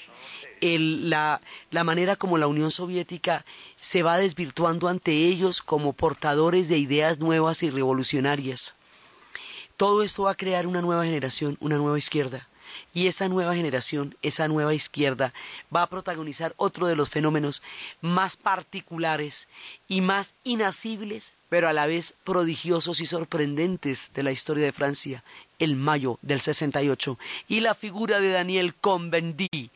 la 0.61 1.41
manera 1.85 2.17
como 2.17 2.39
la 2.39 2.47
Unión 2.47 2.71
Soviética 2.71 3.45
se 3.79 4.03
va 4.03 4.19
desvirtuando 4.19 4.89
ante 4.89 5.13
ellos 5.13 5.63
como 5.63 5.93
portadores 5.93 6.69
de 6.69 6.79
ideas 6.79 7.19
nuevas 7.19 7.63
y 7.63 7.71
revolucionarias. 7.71 8.80
Todo 9.81 10.03
esto 10.03 10.25
va 10.25 10.33
a 10.33 10.35
crear 10.35 10.67
una 10.67 10.83
nueva 10.83 11.07
generación, 11.07 11.57
una 11.59 11.79
nueva 11.79 11.97
izquierda, 11.97 12.47
Y 12.93 13.07
esa 13.07 13.31
nueva 13.31 13.55
generación, 13.55 14.15
esa 14.21 14.47
nueva 14.47 14.75
izquierda, 14.75 15.33
va 15.75 15.81
a 15.81 15.87
protagonizar 15.89 16.53
otro 16.59 16.87
de 16.87 16.97
los 16.97 17.09
fenómenos 17.09 17.63
más 18.03 18.37
particulares 18.37 19.49
y 19.91 20.03
más 20.03 20.35
inasibles, 20.45 21.33
pero 21.49 21.69
a 21.69 21.73
la 21.73 21.85
vez 21.87 22.15
prodigiosos 22.23 23.01
y 23.01 23.07
sorprendentes 23.07 24.13
de 24.15 24.23
la 24.23 24.31
historia 24.31 24.65
de 24.65 24.73
Francia, 24.73 25.25
el 25.59 25.75
mayo 25.75 26.21
del 26.23 26.41
68. 26.41 27.19
Y 27.49 27.59
la 27.59 27.75
figura 27.75 28.21
de 28.21 28.31
Daniel 28.31 28.73
Cohn-Bendit 28.77 29.73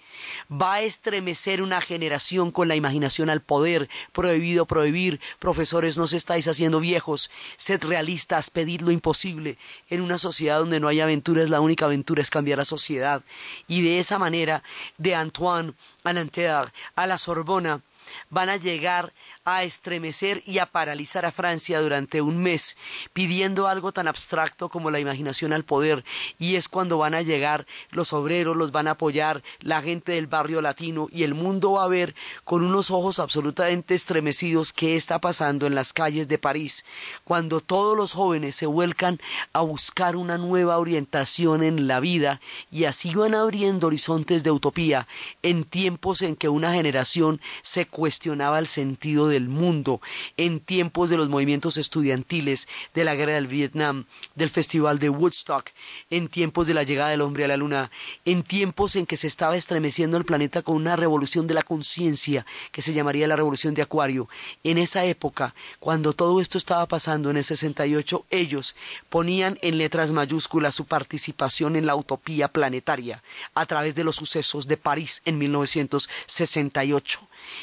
va 0.49 0.75
a 0.75 0.83
estremecer 0.83 1.61
una 1.61 1.81
generación 1.81 2.53
con 2.53 2.69
la 2.69 2.77
imaginación 2.77 3.29
al 3.29 3.41
poder, 3.41 3.89
prohibido 4.13 4.67
prohibir, 4.67 5.21
profesores 5.41 5.99
no 5.99 6.07
se 6.07 6.17
estáis 6.17 6.47
haciendo 6.47 6.79
viejos, 6.79 7.29
sed 7.57 7.83
realistas, 7.83 8.51
pedid 8.51 8.83
lo 8.83 8.93
imposible, 8.93 9.59
en 9.91 10.01
una 10.01 10.19
sociedad 10.19 10.61
donde 10.61 10.79
no 10.79 10.87
hay 10.87 11.01
aventuras, 11.01 11.51
la 11.51 11.61
única 11.61 11.87
aventura 11.87 12.23
es 12.23 12.31
cambiar 12.31 12.59
la 12.59 12.65
sociedad, 12.65 13.25
y 13.67 13.83
de 13.83 13.99
esa 13.99 14.21
manera, 14.21 14.63
de 14.97 15.17
Antoine 15.17 15.75
a 16.05 16.13
Nanterre 16.13 16.71
a 16.95 17.07
la 17.09 17.19
Sorbona, 17.19 17.83
van 18.31 18.51
a 18.51 18.57
llegar 18.57 19.13
a 19.45 19.63
estremecer 19.63 20.43
y 20.47 20.59
a 20.59 20.67
paralizar 20.67 21.27
a 21.27 21.33
Francia 21.33 21.81
durante 21.81 22.23
un 22.23 22.39
mes, 22.39 22.79
pidiendo 23.13 23.69
algo 23.69 23.93
tan 23.93 24.09
abstracto 24.09 24.71
como 24.71 24.91
la 24.91 25.01
imaginación 25.01 25.53
al 25.53 25.65
poder, 25.65 26.03
y 26.39 26.57
es 26.57 26.69
cuando 26.69 26.97
van 26.97 27.15
a 27.15 27.21
llegar 27.21 27.67
los 27.91 28.15
obreros, 28.15 28.57
los 28.57 28.73
van 28.73 28.89
a 28.89 28.93
apoyar, 28.93 29.43
la 29.61 29.83
gente 29.83 30.13
del 30.13 30.29
barrio 30.29 30.63
latino, 30.63 31.09
y 31.13 31.25
el 31.25 31.35
mundo 31.35 31.73
va 31.73 31.85
a 31.85 31.89
ver 31.89 32.15
con 32.45 32.63
unos 32.63 32.91
ojos 32.91 33.19
absolutamente 33.19 33.95
estremecidos 33.95 34.73
qué 34.73 34.97
está 34.97 35.21
pasando 35.21 35.67
en 35.67 35.75
las 35.75 35.93
calles 35.93 36.27
de 36.27 36.39
París, 36.39 36.87
cuando 37.25 37.61
todos 37.61 37.97
los 37.97 38.15
jóvenes 38.15 38.57
se 38.57 38.67
vuelcan 38.67 39.21
a 39.53 39.61
buscar 39.61 40.17
una 40.17 40.39
nueva 40.39 40.79
orientación 40.79 41.63
en 41.63 41.87
la 41.87 42.01
vida, 42.01 42.41
y 42.71 42.85
así 42.85 43.15
van 43.15 43.35
abriendo 43.35 43.89
horizontes 43.89 44.43
de 44.43 44.51
utopía 44.51 45.07
en 45.43 45.65
tiempos 45.65 46.23
en 46.23 46.35
que 46.35 46.49
una 46.49 46.73
generación 46.73 47.43
se 47.61 47.87
cuestionaba 47.87 48.59
el 48.59 48.69
sentido 48.69 49.34
del 49.35 49.49
mundo, 49.49 50.01
en 50.37 50.61
tiempos 50.61 51.11
de 51.11 51.17
los 51.17 51.29
movimientos 51.29 51.77
estudiantiles, 51.77 52.69
de 52.95 53.05
la 53.05 53.15
guerra 53.15 53.35
del 53.35 53.49
Vietnam, 53.49 54.05
del 54.35 54.49
festival 54.49 54.99
de 54.99 55.11
Woodstock, 55.11 55.71
en 56.11 56.29
tiempos 56.29 56.67
de 56.67 56.75
la 56.75 56.85
llegada 56.85 57.11
del 57.11 57.21
hombre 57.21 57.45
a 57.45 57.49
la 57.49 57.57
luna, 57.57 57.91
en 58.25 58.43
tiempos 58.43 58.97
en 58.97 59.07
que 59.07 59.17
se 59.17 59.27
estaba 59.27 59.57
estremeciendo 59.57 60.17
el 60.17 60.25
planeta 60.25 60.63
con 60.63 60.77
una 60.77 60.97
revolución 60.97 61.47
de 61.47 61.55
la 61.55 61.63
conciencia 61.63 62.47
que 62.73 62.83
se 62.83 62.93
llamaría 62.93 63.27
la 63.27 63.37
revolución 63.37 63.75
de 63.75 63.83
Acuario. 63.83 64.29
En 64.63 64.79
esa 64.79 65.05
época, 65.05 65.55
cuando 65.81 66.13
todo 66.13 66.41
esto 66.41 66.59
estaba 66.59 66.87
pasando 66.87 67.31
en 67.31 67.37
el 67.37 67.45
68, 67.45 68.27
ellos 68.31 68.77
ponían 69.09 69.59
en 69.63 69.79
letras 69.79 70.13
mayúsculas 70.13 70.75
su 70.75 70.85
participación 70.85 71.77
en 71.77 71.87
la 71.87 71.97
utopía 71.97 72.49
planetaria 72.49 73.23
a 73.55 73.67
través 73.67 73.95
de 73.95 74.05
los 74.05 74.17
sucesos 74.17 74.69
de 74.69 74.77
París 74.77 75.23
en 75.25 75.39
1968 75.39 77.21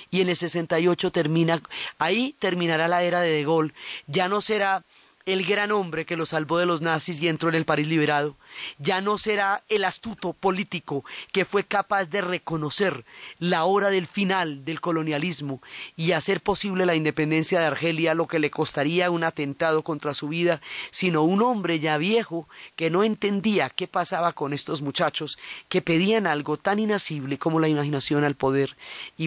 y 0.10 0.22
en 0.22 0.30
el 0.30 0.36
68 0.36 1.12
termina, 1.12 1.61
ahí 2.00 2.36
terminará 2.40 2.88
la 2.88 3.04
era 3.04 3.22
de 3.22 3.32
De 3.32 3.44
Gaulle, 3.44 3.74
ya 4.08 4.28
no 4.28 4.42
será 4.42 4.84
el 5.26 5.46
gran 5.46 5.72
hombre 5.72 6.06
que 6.06 6.18
lo 6.18 6.26
salvó 6.26 6.58
de 6.58 6.66
los 6.66 6.82
nazis 6.82 7.22
y 7.22 7.28
entró 7.28 7.50
en 7.50 7.56
el 7.56 7.66
París 7.66 7.88
liberado, 7.88 8.38
ya 8.78 9.02
no 9.02 9.18
será 9.18 9.64
el 9.70 9.84
astuto 9.84 10.34
político 10.34 11.04
que 11.32 11.46
fue 11.46 11.64
capaz 11.64 12.06
de 12.06 12.22
reconocer 12.22 13.06
la 13.40 13.66
hora 13.66 13.90
del 13.90 14.08
final 14.08 14.66
del 14.66 14.82
colonialismo 14.82 15.62
y 15.96 16.12
hacer 16.12 16.42
posible 16.42 16.86
la 16.86 16.96
independencia 16.96 17.60
de 17.60 17.66
Argelia, 17.66 18.14
lo 18.14 18.28
que 18.28 18.40
le 18.40 18.52
costaría 18.52 19.12
un 19.12 19.24
atentado 19.24 19.84
contra 19.84 20.14
su 20.14 20.28
vida, 20.28 20.62
sino 20.90 21.24
un 21.24 21.42
hombre 21.42 21.80
ya 21.80 21.98
viejo 21.98 22.48
que 22.76 22.90
no 22.90 23.04
entendía 23.04 23.70
qué 23.70 23.88
pasaba 23.88 24.34
con 24.34 24.54
estos 24.54 24.82
muchachos 24.82 25.38
que 25.70 25.82
pedían 25.82 26.28
algo 26.28 26.58
tan 26.58 26.80
inasible 26.80 27.38
como 27.38 27.60
la 27.60 27.68
imaginación 27.68 28.24
al 28.24 28.36
poder. 28.36 28.76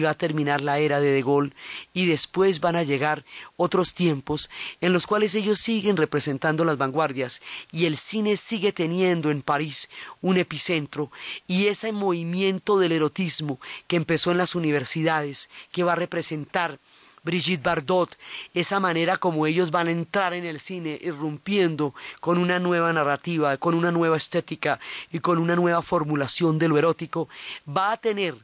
Va 0.05 0.11
a 0.11 0.13
terminar 0.13 0.61
la 0.61 0.77
era 0.77 0.99
de 0.99 1.09
De 1.09 1.23
Gaulle 1.23 1.53
y 1.91 2.05
después 2.05 2.59
van 2.59 2.75
a 2.75 2.83
llegar 2.83 3.25
otros 3.57 3.95
tiempos 3.95 4.51
en 4.81 4.93
los 4.93 5.07
cuales 5.07 5.33
ellos 5.33 5.59
siguen 5.59 5.84
representando 5.93 6.65
las 6.65 6.77
vanguardias 6.77 7.41
y 7.71 7.85
el 7.85 7.97
cine 7.97 8.37
sigue 8.37 8.71
teniendo 8.71 9.29
en 9.29 9.41
París 9.41 9.89
un 10.21 10.37
epicentro 10.37 11.11
y 11.47 11.67
ese 11.67 11.91
movimiento 11.91 12.79
del 12.79 12.91
erotismo 12.91 13.59
que 13.87 13.95
empezó 13.95 14.31
en 14.31 14.39
las 14.39 14.55
universidades, 14.55 15.49
que 15.71 15.83
va 15.83 15.93
a 15.93 15.95
representar 15.95 16.79
Brigitte 17.23 17.63
Bardot, 17.63 18.17
esa 18.53 18.79
manera 18.79 19.17
como 19.17 19.47
ellos 19.47 19.71
van 19.71 19.87
a 19.87 19.91
entrar 19.91 20.33
en 20.33 20.45
el 20.45 20.59
cine, 20.59 20.97
irrumpiendo 21.01 21.95
con 22.21 22.37
una 22.37 22.59
nueva 22.59 22.93
narrativa, 22.93 23.57
con 23.57 23.73
una 23.73 23.91
nueva 23.91 24.17
estética 24.17 24.79
y 25.11 25.19
con 25.19 25.39
una 25.39 25.55
nueva 25.55 25.81
formulación 25.81 26.59
de 26.59 26.67
lo 26.67 26.77
erótico, 26.77 27.27
va 27.67 27.93
a 27.93 27.97
tener 27.97 28.35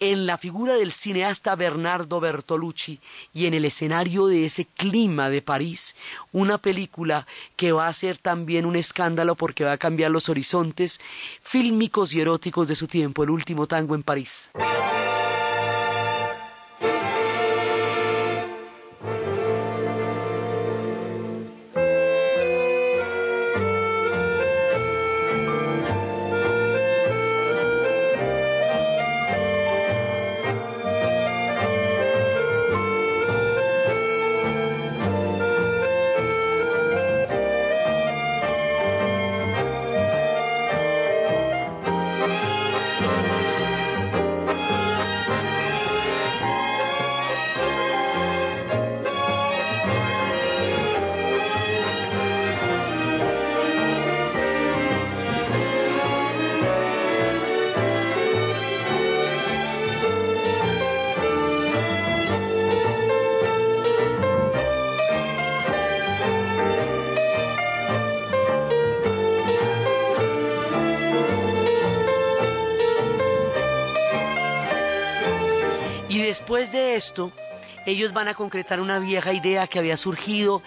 en 0.00 0.26
la 0.26 0.38
figura 0.38 0.74
del 0.74 0.92
cineasta 0.92 1.54
Bernardo 1.54 2.20
Bertolucci 2.20 2.98
y 3.34 3.46
en 3.46 3.54
el 3.54 3.66
escenario 3.66 4.26
de 4.26 4.46
ese 4.46 4.64
clima 4.64 5.28
de 5.28 5.42
París, 5.42 5.94
una 6.32 6.58
película 6.58 7.26
que 7.56 7.72
va 7.72 7.86
a 7.86 7.92
ser 7.92 8.16
también 8.16 8.64
un 8.64 8.76
escándalo 8.76 9.36
porque 9.36 9.64
va 9.64 9.72
a 9.72 9.78
cambiar 9.78 10.10
los 10.10 10.30
horizontes 10.30 11.00
fílmicos 11.42 12.14
y 12.14 12.20
eróticos 12.20 12.66
de 12.66 12.76
su 12.76 12.86
tiempo, 12.86 13.22
el 13.22 13.30
último 13.30 13.66
tango 13.66 13.94
en 13.94 14.02
París. 14.02 14.50
Esto, 77.00 77.32
ellos 77.86 78.12
van 78.12 78.28
a 78.28 78.34
concretar 78.34 78.78
una 78.78 78.98
vieja 78.98 79.32
idea 79.32 79.66
que 79.66 79.78
había 79.78 79.96
surgido 79.96 80.62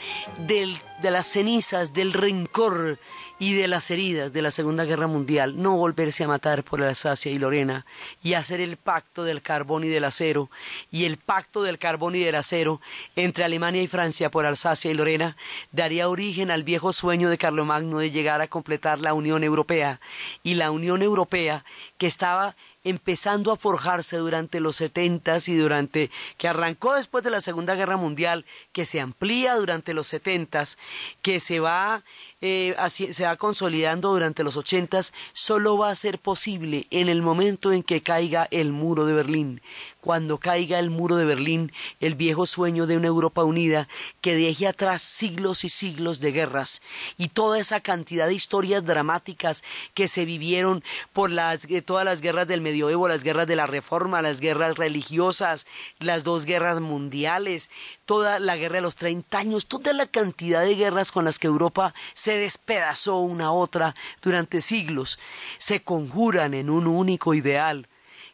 de 0.48 1.12
las 1.12 1.28
cenizas, 1.28 1.94
del 1.94 2.12
rencor 2.12 2.98
y 3.38 3.54
de 3.54 3.68
las 3.68 3.92
heridas 3.92 4.34
de 4.34 4.42
la 4.42 4.50
Segunda 4.50 4.84
Guerra 4.86 5.06
Mundial, 5.06 5.62
no 5.62 5.76
volverse 5.78 6.24
a 6.24 6.28
matar 6.28 6.64
por 6.64 6.82
Alsacia 6.82 7.32
y 7.32 7.38
Lorena 7.38 7.86
y 8.24 8.34
hacer 8.34 8.62
el 8.62 8.78
pacto 8.78 9.24
del 9.26 9.44
carbón 9.44 9.84
y 9.84 9.90
del 9.90 10.06
acero 10.06 10.50
y 10.92 11.06
el 11.06 11.18
pacto 11.18 11.62
del 11.62 11.78
carbón 11.78 12.16
y 12.16 12.20
del 12.20 12.34
acero 12.34 12.82
entre 13.16 13.44
Alemania 13.44 13.84
y 13.84 13.88
Francia 13.88 14.32
por 14.32 14.48
Alsacia 14.48 14.90
y 14.90 14.96
Lorena 14.96 15.38
daría 15.72 16.10
origen 16.10 16.50
al 16.50 16.64
viejo 16.64 16.94
sueño 16.94 17.30
de 17.30 17.38
Carlomagno 17.38 18.00
de 18.00 18.10
llegar 18.10 18.42
a 18.42 18.48
completar 18.48 19.00
la 19.00 19.14
Unión 19.14 19.44
Europea 19.44 20.00
y 20.42 20.56
la 20.56 20.72
Unión 20.72 21.04
Europea 21.04 21.64
que 22.00 22.08
estaba 22.08 22.56
empezando 22.84 23.52
a 23.52 23.58
forjarse 23.58 24.18
durante 24.18 24.60
los 24.60 24.76
setentas 24.76 25.48
y 25.48 25.56
durante 25.56 26.12
que 26.38 26.48
arrancó 26.48 26.94
después 26.94 27.24
de 27.24 27.30
la 27.30 27.42
Segunda 27.42 27.76
Guerra 27.76 27.98
Mundial, 27.98 28.46
que 28.72 28.86
se 28.86 29.00
amplía 29.00 29.56
durante 29.56 29.94
los 29.94 30.08
setentas, 30.08 30.78
que 31.22 31.40
se 31.40 31.60
va 31.60 32.04
eh, 32.46 32.76
se 32.90 33.24
va 33.24 33.38
consolidando 33.38 34.12
durante 34.12 34.44
los 34.44 34.58
ochentas, 34.58 35.14
solo 35.32 35.78
va 35.78 35.92
a 35.92 35.96
ser 35.96 36.20
posible 36.20 36.88
en 36.90 37.08
el 37.08 37.22
momento 37.22 37.72
en 37.72 37.84
que 37.84 38.02
caiga 38.02 38.50
el 38.52 38.74
muro 38.74 39.06
de 39.06 39.14
Berlín, 39.14 39.62
cuando 40.02 40.38
caiga 40.38 40.78
el 40.80 40.90
muro 40.90 41.16
de 41.16 41.24
Berlín, 41.24 41.72
el 42.02 42.16
viejo 42.16 42.46
sueño 42.46 42.86
de 42.86 42.98
una 42.98 43.08
Europa 43.08 43.46
unida 43.46 43.88
que 44.20 44.36
deje 44.36 44.68
atrás 44.68 45.02
siglos 45.02 45.64
y 45.64 45.70
siglos 45.70 46.20
de 46.20 46.34
guerras 46.34 46.82
y 47.18 47.30
toda 47.30 47.60
esa 47.60 47.80
cantidad 47.80 48.28
de 48.28 48.34
historias 48.34 48.86
dramáticas 48.86 49.64
que 49.94 50.10
se 50.10 50.26
vivieron 50.26 50.84
por 51.14 51.32
las, 51.32 51.64
eh, 51.70 51.82
todas 51.82 52.04
las 52.04 52.20
guerras 52.20 52.50
del 52.50 52.60
medioevo, 52.60 53.08
las 53.08 53.24
guerras 53.24 53.48
de 53.48 53.56
la 53.56 53.68
reforma, 53.68 54.22
las 54.22 54.42
guerras 54.42 54.78
religiosas, 54.78 55.66
las 56.00 56.26
dos 56.26 56.44
guerras 56.44 56.82
mundiales, 56.82 57.70
toda 58.06 58.40
la 58.40 58.58
guerra 58.58 58.76
de 58.76 58.82
los 58.82 58.96
30 58.96 59.38
años, 59.38 59.66
toda 59.68 59.94
la 59.94 60.08
cantidad 60.08 60.62
de 60.62 60.76
guerras 60.76 61.12
con 61.12 61.26
las 61.26 61.40
que 61.40 61.48
Europa 61.48 61.94
se 62.14 62.34
despedazó 62.38 63.18
una 63.18 63.46
a 63.46 63.52
otra 63.52 63.96
durante 64.22 64.62
siglos, 64.62 65.20
se 65.58 65.82
conjuran 65.82 66.54
en 66.54 66.70
un 66.70 66.88
único 66.88 67.34
ideal 67.34 67.88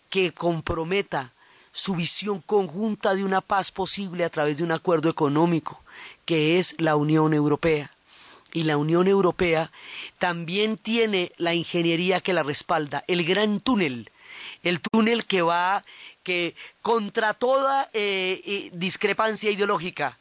que 0.09 0.32
comprometa 0.34 1.34
su 1.72 1.95
visión 1.95 2.41
conjunta 2.41 3.13
de 3.13 3.24
una 3.24 3.41
paz 3.41 3.72
posible 3.72 4.26
a 4.26 4.30
través 4.30 4.57
de 4.57 4.63
un 4.63 4.72
acuerdo 4.72 5.09
económico, 5.09 5.82
que 6.26 6.57
es 6.57 6.76
la 6.80 6.95
Unión 6.95 7.34
Europea. 7.34 7.91
Y 8.51 8.63
la 8.63 8.78
Unión 8.78 9.07
Europea 9.07 9.72
también 10.17 10.78
tiene 10.78 11.32
la 11.38 11.53
ingeniería 11.53 12.20
que 12.20 12.34
la 12.34 12.41
respalda, 12.41 13.03
el 13.07 13.24
gran 13.24 13.59
túnel, 13.59 14.09
el 14.63 14.82
túnel 14.82 15.26
que 15.26 15.43
va 15.43 15.84
que 16.30 16.53
contra 16.84 17.34
toda 17.34 17.89
eh, 17.91 18.43
eh, 18.45 18.69
discrepancia 18.71 19.49
ideológica 19.49 20.19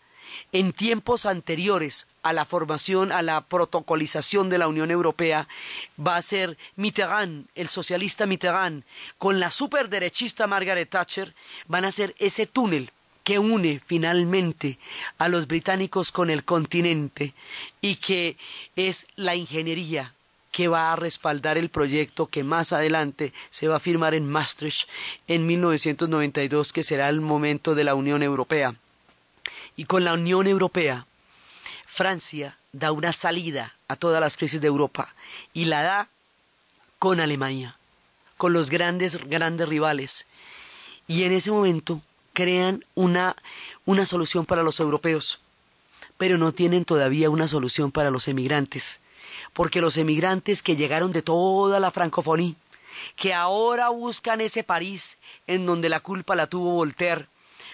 en 0.53 0.73
tiempos 0.73 1.27
anteriores 1.27 2.07
a 2.23 2.33
la 2.33 2.47
formación, 2.47 3.13
a 3.13 3.21
la 3.21 3.43
protocolización 3.43 4.49
de 4.49 4.57
la 4.57 4.69
Unión 4.69 4.91
Europea, 4.91 5.47
va 6.01 6.17
a 6.17 6.23
ser 6.23 6.57
Mitterrand, 6.77 7.49
el 7.55 7.69
socialista 7.69 8.25
Mitterrand, 8.25 8.85
con 9.19 9.39
la 9.39 9.51
superderechista 9.51 10.47
Margaret 10.47 10.89
Thatcher, 10.89 11.35
van 11.67 11.85
a 11.85 11.93
ser 11.93 12.15
ese 12.19 12.47
túnel 12.47 12.91
que 13.23 13.39
une 13.39 13.79
finalmente 13.85 14.79
a 15.19 15.29
los 15.29 15.47
británicos 15.47 16.11
con 16.11 16.31
el 16.31 16.43
continente 16.43 17.35
y 17.83 17.97
que 17.97 18.39
es 18.77 19.07
la 19.17 19.35
ingeniería 19.35 20.15
que 20.51 20.69
va 20.69 20.93
a 20.93 20.97
respaldar 20.97 21.59
el 21.59 21.69
proyecto 21.69 22.27
que 22.27 22.45
más 22.45 22.73
adelante 22.73 23.33
se 23.51 23.69
va 23.69 23.77
a 23.77 23.81
firmar 23.81 24.15
en 24.15 24.29
Maastricht 24.29 24.89
en 25.27 25.47
1992, 25.47 26.73
que 26.73 26.83
será 26.83 27.09
el 27.09 27.21
momento 27.21 27.75
de 27.75 27.85
la 27.85 27.95
Unión 27.95 28.23
Europea. 28.23 28.75
Y 29.77 29.85
con 29.85 30.05
la 30.05 30.15
Unión 30.15 30.47
Europea, 30.47 31.07
Francia 31.87 32.59
da 32.73 32.93
una 32.93 33.13
salida 33.13 33.75
a 33.89 33.97
todas 33.97 34.21
las 34.21 34.37
crisis 34.37 34.61
de 34.61 34.69
Europa 34.69 35.15
y 35.53 35.67
la 35.67 35.83
da 35.83 36.09
con 36.99 37.21
Alemania, 37.21 37.77
con 38.37 38.53
los 38.53 38.71
grandes, 38.71 39.17
grandes 39.29 39.69
rivales. 39.69 40.27
Y 41.07 41.25
en 41.25 41.33
ese 41.33 41.51
momento 41.51 42.01
crean 42.33 42.85
una, 42.95 43.37
una 43.85 44.07
solución 44.07 44.47
para 44.47 44.63
los 44.63 44.81
europeos, 44.81 45.41
pero 46.17 46.39
no 46.39 46.53
tienen 46.53 46.85
todavía 46.85 47.31
una 47.31 47.49
solución 47.49 47.91
para 47.91 48.11
los 48.11 48.29
emigrantes, 48.29 49.01
porque 49.53 49.81
los 49.81 49.97
emigrantes 49.97 50.63
que 50.63 50.77
llegaron 50.77 51.13
de 51.13 51.23
toda 51.23 51.81
la 51.81 51.91
francofonía, 51.91 52.55
que 53.17 53.35
ahora 53.35 53.89
buscan 53.89 54.41
ese 54.41 54.65
París 54.65 55.19
en 55.47 55.67
donde 55.67 55.89
la 55.89 56.01
culpa 56.01 56.35
la 56.35 56.47
tuvo 56.47 56.73
Voltaire, 56.73 57.27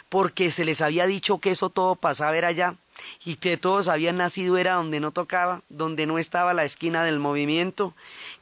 porque 0.08 0.50
se 0.50 0.64
les 0.64 0.80
había 0.80 1.06
dicho 1.06 1.38
que 1.38 1.50
eso 1.50 1.70
todo 1.70 1.96
pasaba 1.96 2.36
era 2.36 2.48
allá 2.48 2.76
y 3.24 3.36
que 3.36 3.56
todos 3.56 3.88
habían 3.88 4.16
nacido 4.16 4.56
era 4.56 4.74
donde 4.74 5.00
no 5.00 5.10
tocaba, 5.10 5.62
donde 5.68 6.06
no 6.06 6.18
estaba 6.18 6.54
la 6.54 6.64
esquina 6.64 7.04
del 7.04 7.18
movimiento. 7.18 7.94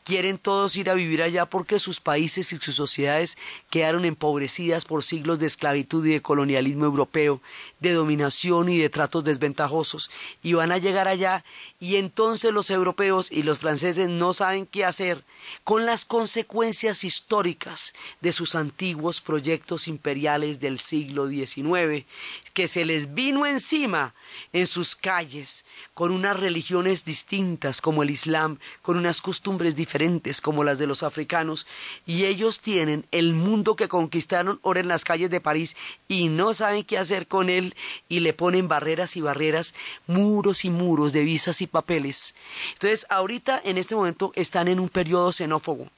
Quieren 0.05 0.39
todos 0.39 0.77
ir 0.77 0.91
a 0.91 0.95
vivir 0.95 1.23
allá 1.23 1.47
porque 1.47 1.79
sus 1.79 2.01
países 2.01 2.53
y 2.53 2.57
sus 2.57 2.75
sociedades 2.75 3.39
quedaron 3.71 4.05
empobrecidas 4.05 4.85
por 4.85 5.05
siglos 5.05 5.39
de 5.39 5.47
esclavitud 5.47 6.05
y 6.07 6.11
de 6.15 6.23
colonialismo 6.23 6.85
europeo, 6.85 7.41
de 7.79 7.93
dominación 7.93 8.69
y 8.69 8.79
de 8.79 8.91
tratos 8.91 9.23
desventajosos, 9.23 10.11
y 10.43 10.55
van 10.55 10.73
a 10.73 10.79
llegar 10.79 11.07
allá 11.07 11.45
y 11.79 11.97
entonces 11.97 12.53
los 12.53 12.71
europeos 12.71 13.31
y 13.31 13.43
los 13.43 13.59
franceses 13.59 14.09
no 14.09 14.33
saben 14.33 14.67
qué 14.67 14.85
hacer 14.85 15.25
con 15.65 15.87
las 15.87 16.05
consecuencias 16.05 17.05
históricas 17.05 17.93
de 18.21 18.33
sus 18.33 18.55
antiguos 18.55 19.21
proyectos 19.21 19.89
imperiales 19.89 20.61
del 20.61 20.79
siglo 20.79 21.29
XIX, 21.29 22.07
que 22.55 22.69
se 22.69 22.85
les 22.85 23.15
vino 23.15 23.47
encima 23.47 24.15
en 24.53 24.67
sus 24.67 24.97
calles, 24.97 25.65
con 25.95 26.11
unas 26.11 26.39
religiones 26.39 27.05
distintas 27.05 27.81
como 27.81 28.03
el 28.03 28.11
Islam, 28.11 28.59
con 28.83 28.97
unas 28.97 29.21
costumbres 29.21 29.77
diferentes, 29.77 30.41
como 30.41 30.65
las 30.65 30.79
de 30.79 30.87
los 30.87 31.03
africanos 31.03 31.67
y 32.07 32.25
ellos 32.25 32.61
tienen 32.61 33.07
el 33.11 33.35
mundo 33.35 33.77
que 33.77 33.89
conquistaron 33.89 34.61
ahora 34.63 34.81
en 34.81 34.89
las 34.89 35.05
calles 35.05 35.31
de 35.31 35.41
París 35.41 35.77
y 36.09 36.29
no 36.29 36.55
saben 36.55 36.85
qué 36.85 36.99
hacer 36.99 37.27
con 37.27 37.49
él 37.49 37.75
y 38.09 38.21
le 38.21 38.33
ponen 38.33 38.69
barreras 38.69 39.17
y 39.17 39.21
barreras, 39.21 39.75
muros 40.07 40.65
y 40.65 40.71
muros 40.71 41.13
de 41.13 41.25
visas 41.25 41.63
y 41.63 41.67
papeles. 41.67 42.35
Entonces, 42.75 43.07
ahorita 43.09 43.61
en 43.65 43.79
este 43.79 43.95
momento 43.95 44.33
están 44.35 44.69
en 44.69 44.81
un 44.81 44.89
periodo 44.89 45.33
xenófobo 45.33 45.89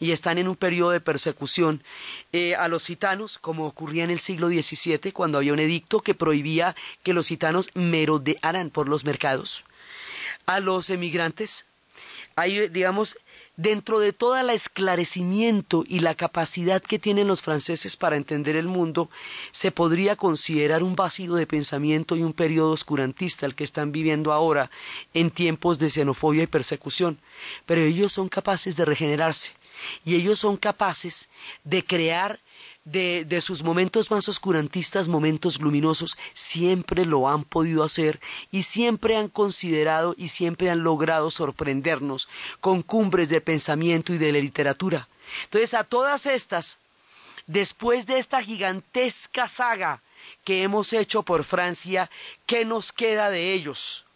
y 0.00 0.12
están 0.12 0.38
en 0.38 0.48
un 0.48 0.56
periodo 0.56 0.90
de 0.90 1.00
persecución 1.00 1.82
eh, 2.32 2.54
a 2.54 2.68
los 2.68 2.86
gitanos, 2.86 3.38
como 3.38 3.66
ocurría 3.66 4.04
en 4.04 4.10
el 4.10 4.18
siglo 4.18 4.48
XVII, 4.48 5.12
cuando 5.12 5.38
había 5.38 5.52
un 5.52 5.60
edicto 5.60 6.00
que 6.00 6.14
prohibía 6.14 6.74
que 7.02 7.14
los 7.14 7.28
gitanos 7.28 7.70
merodearan 7.74 8.70
por 8.70 8.88
los 8.88 9.04
mercados. 9.04 9.64
A 10.46 10.60
los 10.60 10.90
emigrantes, 10.90 11.66
hay, 12.36 12.68
digamos, 12.68 13.18
dentro 13.58 13.98
de 13.98 14.12
todo 14.12 14.38
el 14.38 14.50
esclarecimiento 14.50 15.82
y 15.86 15.98
la 15.98 16.14
capacidad 16.14 16.80
que 16.80 17.00
tienen 17.00 17.26
los 17.26 17.42
franceses 17.42 17.96
para 17.96 18.16
entender 18.16 18.54
el 18.54 18.68
mundo, 18.68 19.10
se 19.50 19.72
podría 19.72 20.14
considerar 20.14 20.84
un 20.84 20.94
vacío 20.94 21.34
de 21.34 21.48
pensamiento 21.48 22.14
y 22.14 22.22
un 22.22 22.32
periodo 22.32 22.70
oscurantista 22.70 23.46
el 23.46 23.56
que 23.56 23.64
están 23.64 23.90
viviendo 23.90 24.32
ahora 24.32 24.70
en 25.12 25.32
tiempos 25.32 25.80
de 25.80 25.90
xenofobia 25.90 26.44
y 26.44 26.46
persecución. 26.46 27.18
Pero 27.66 27.80
ellos 27.80 28.12
son 28.12 28.28
capaces 28.28 28.76
de 28.76 28.84
regenerarse 28.84 29.57
y 30.04 30.14
ellos 30.14 30.38
son 30.38 30.56
capaces 30.56 31.28
de 31.64 31.84
crear 31.84 32.40
de, 32.92 33.40
sus 33.42 33.62
momentos 33.62 34.10
más 34.10 34.28
oscurantistas, 34.28 35.08
momentos 35.08 35.60
luminosos, 35.60 36.16
siempre 36.32 37.04
lo 37.04 37.28
han 37.28 37.44
podido 37.44 37.84
hacer 37.84 38.18
y 38.50 38.62
siempre 38.62 39.16
han 39.16 39.28
considerado 39.28 40.14
y 40.16 40.28
siempre 40.28 40.70
han 40.70 40.82
logrado 40.82 41.30
sorprendernos 41.30 42.28
con 42.60 42.82
cumbres 42.82 43.28
de 43.28 43.40
pensamiento 43.40 44.12
y 44.12 44.18
de 44.18 44.32
la 44.32 44.38
literatura. 44.38 45.08
Entonces, 45.44 45.74
a 45.74 45.84
todas 45.84 46.26
estas, 46.26 46.78
después 47.46 48.06
de 48.06 48.18
esta 48.18 48.42
gigantesca 48.42 49.48
saga 49.48 50.00
que 50.44 50.62
hemos 50.62 50.92
hecho 50.92 51.22
por 51.22 51.44
Francia, 51.44 52.10
¿qué 52.46 52.64
nos 52.64 52.92
queda 52.92 53.30
de 53.30 53.52
ellos? 53.52 54.06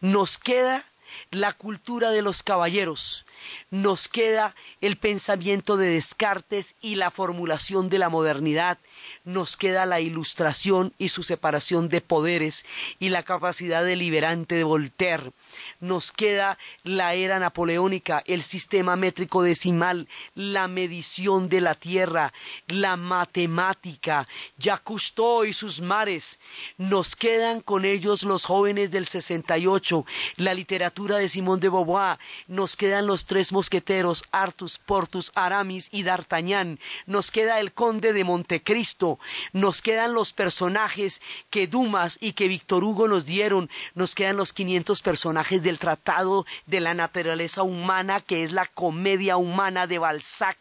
Nos 0.00 0.38
queda 0.38 0.86
la 1.30 1.52
cultura 1.52 2.10
de 2.10 2.22
los 2.22 2.42
caballeros, 2.42 3.24
nos 3.70 4.08
queda 4.08 4.54
el 4.80 4.96
pensamiento 4.96 5.76
de 5.76 5.86
Descartes 5.86 6.74
y 6.80 6.96
la 6.96 7.10
formulación 7.10 7.88
de 7.88 7.98
la 7.98 8.08
modernidad, 8.08 8.78
nos 9.24 9.56
queda 9.56 9.86
la 9.86 10.00
ilustración 10.00 10.92
y 10.98 11.08
su 11.08 11.22
separación 11.22 11.88
de 11.88 12.00
poderes 12.00 12.64
y 12.98 13.08
la 13.08 13.22
capacidad 13.22 13.84
deliberante 13.84 14.54
de 14.54 14.64
Voltaire, 14.64 15.32
nos 15.80 16.12
queda 16.12 16.58
la 16.84 17.14
era 17.14 17.38
napoleónica, 17.38 18.22
el 18.26 18.42
sistema 18.42 18.96
métrico 18.96 19.42
decimal, 19.42 20.08
la 20.34 20.68
medición 20.68 21.48
de 21.48 21.60
la 21.60 21.74
tierra, 21.74 22.32
la 22.68 22.96
matemática, 22.96 24.28
Jacques 24.58 24.82
Cousteau 24.82 25.44
y 25.44 25.52
sus 25.52 25.80
mares, 25.80 26.38
nos 26.76 27.16
quedan 27.16 27.60
con 27.60 27.84
ellos 27.84 28.24
los 28.24 28.44
jóvenes 28.44 28.90
del 28.90 29.06
68, 29.06 30.04
la 30.36 30.54
literatura 30.54 31.18
de 31.18 31.28
Simón 31.28 31.60
de 31.60 31.68
Beauvoir, 31.68 32.18
nos 32.48 32.76
quedan 32.76 33.06
los 33.06 33.26
tres 33.32 33.50
mosqueteros, 33.50 34.24
Artus, 34.30 34.76
Portus, 34.76 35.32
Aramis 35.34 35.88
y 35.90 36.02
D'Artagnan, 36.02 36.78
nos 37.06 37.30
queda 37.30 37.60
el 37.60 37.72
conde 37.72 38.12
de 38.12 38.24
Montecristo, 38.24 39.18
nos 39.54 39.80
quedan 39.80 40.12
los 40.12 40.34
personajes 40.34 41.22
que 41.48 41.66
Dumas 41.66 42.18
y 42.20 42.34
que 42.34 42.46
Víctor 42.46 42.84
Hugo 42.84 43.08
nos 43.08 43.24
dieron, 43.24 43.70
nos 43.94 44.14
quedan 44.14 44.36
los 44.36 44.52
500 44.52 45.00
personajes 45.00 45.62
del 45.62 45.78
Tratado 45.78 46.44
de 46.66 46.80
la 46.80 46.92
Naturaleza 46.92 47.62
Humana, 47.62 48.20
que 48.20 48.44
es 48.44 48.52
la 48.52 48.66
comedia 48.66 49.38
humana 49.38 49.86
de 49.86 49.98
Balzac, 49.98 50.58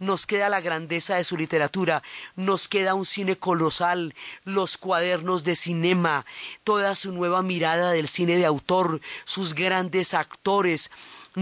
nos 0.00 0.26
queda 0.26 0.48
la 0.48 0.60
grandeza 0.60 1.14
de 1.14 1.22
su 1.22 1.36
literatura, 1.36 2.02
nos 2.34 2.66
queda 2.66 2.94
un 2.94 3.06
cine 3.06 3.36
colosal, 3.36 4.16
los 4.44 4.76
cuadernos 4.78 5.44
de 5.44 5.54
cinema, 5.54 6.26
toda 6.64 6.96
su 6.96 7.12
nueva 7.12 7.44
mirada 7.44 7.92
del 7.92 8.08
cine 8.08 8.36
de 8.36 8.46
autor, 8.46 9.00
sus 9.24 9.54
grandes 9.54 10.12
actores, 10.12 10.90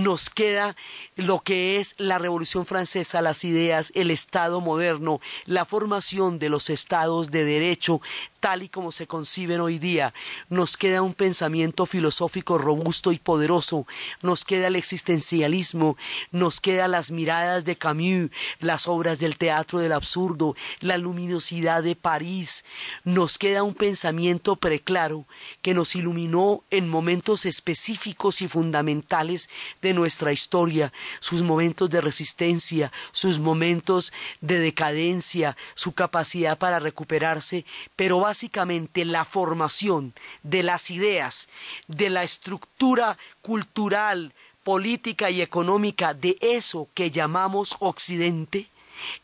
nos 0.02 0.30
queda 0.30 0.76
lo 1.16 1.40
que 1.40 1.78
es 1.78 1.94
la 1.98 2.18
Revolución 2.18 2.66
Francesa, 2.66 3.20
las 3.20 3.44
ideas, 3.44 3.92
el 3.94 4.10
Estado 4.10 4.60
moderno, 4.60 5.20
la 5.44 5.64
formación 5.64 6.38
de 6.38 6.48
los 6.48 6.70
estados 6.70 7.30
de 7.30 7.44
derecho, 7.44 8.00
tal 8.40 8.62
y 8.62 8.68
como 8.68 8.92
se 8.92 9.06
conciben 9.06 9.60
hoy 9.60 9.78
día. 9.78 10.14
Nos 10.48 10.76
queda 10.76 11.02
un 11.02 11.14
pensamiento 11.14 11.86
filosófico 11.86 12.58
robusto 12.58 13.12
y 13.12 13.18
poderoso, 13.18 13.86
nos 14.22 14.44
queda 14.44 14.68
el 14.68 14.76
existencialismo, 14.76 15.96
nos 16.30 16.60
queda 16.60 16.88
las 16.88 17.10
miradas 17.10 17.64
de 17.64 17.76
Camus, 17.76 18.30
las 18.60 18.86
obras 18.88 19.18
del 19.18 19.36
teatro 19.36 19.78
del 19.78 19.92
absurdo, 19.92 20.56
la 20.80 20.98
luminosidad 20.98 21.82
de 21.82 21.96
París, 21.96 22.64
nos 23.04 23.38
queda 23.38 23.62
un 23.62 23.74
pensamiento 23.74 24.56
preclaro 24.56 25.24
que 25.62 25.74
nos 25.74 25.94
iluminó 25.94 26.62
en 26.70 26.88
momentos 26.88 27.46
específicos 27.46 28.42
y 28.42 28.48
fundamentales 28.48 29.48
de 29.82 29.94
nuestra 29.94 30.32
historia, 30.32 30.92
sus 31.20 31.42
momentos 31.42 31.90
de 31.90 32.00
resistencia, 32.00 32.92
sus 33.12 33.40
momentos 33.40 34.12
de 34.40 34.58
decadencia, 34.58 35.56
su 35.74 35.92
capacidad 35.92 36.58
para 36.58 36.78
recuperarse, 36.78 37.64
pero 37.96 38.20
básicamente 38.28 39.06
la 39.06 39.24
formación 39.24 40.12
de 40.42 40.62
las 40.62 40.90
ideas, 40.90 41.48
de 41.86 42.10
la 42.10 42.24
estructura 42.24 43.16
cultural, 43.40 44.34
política 44.64 45.30
y 45.30 45.40
económica 45.40 46.12
de 46.12 46.36
eso 46.42 46.88
que 46.92 47.10
llamamos 47.10 47.76
Occidente, 47.78 48.68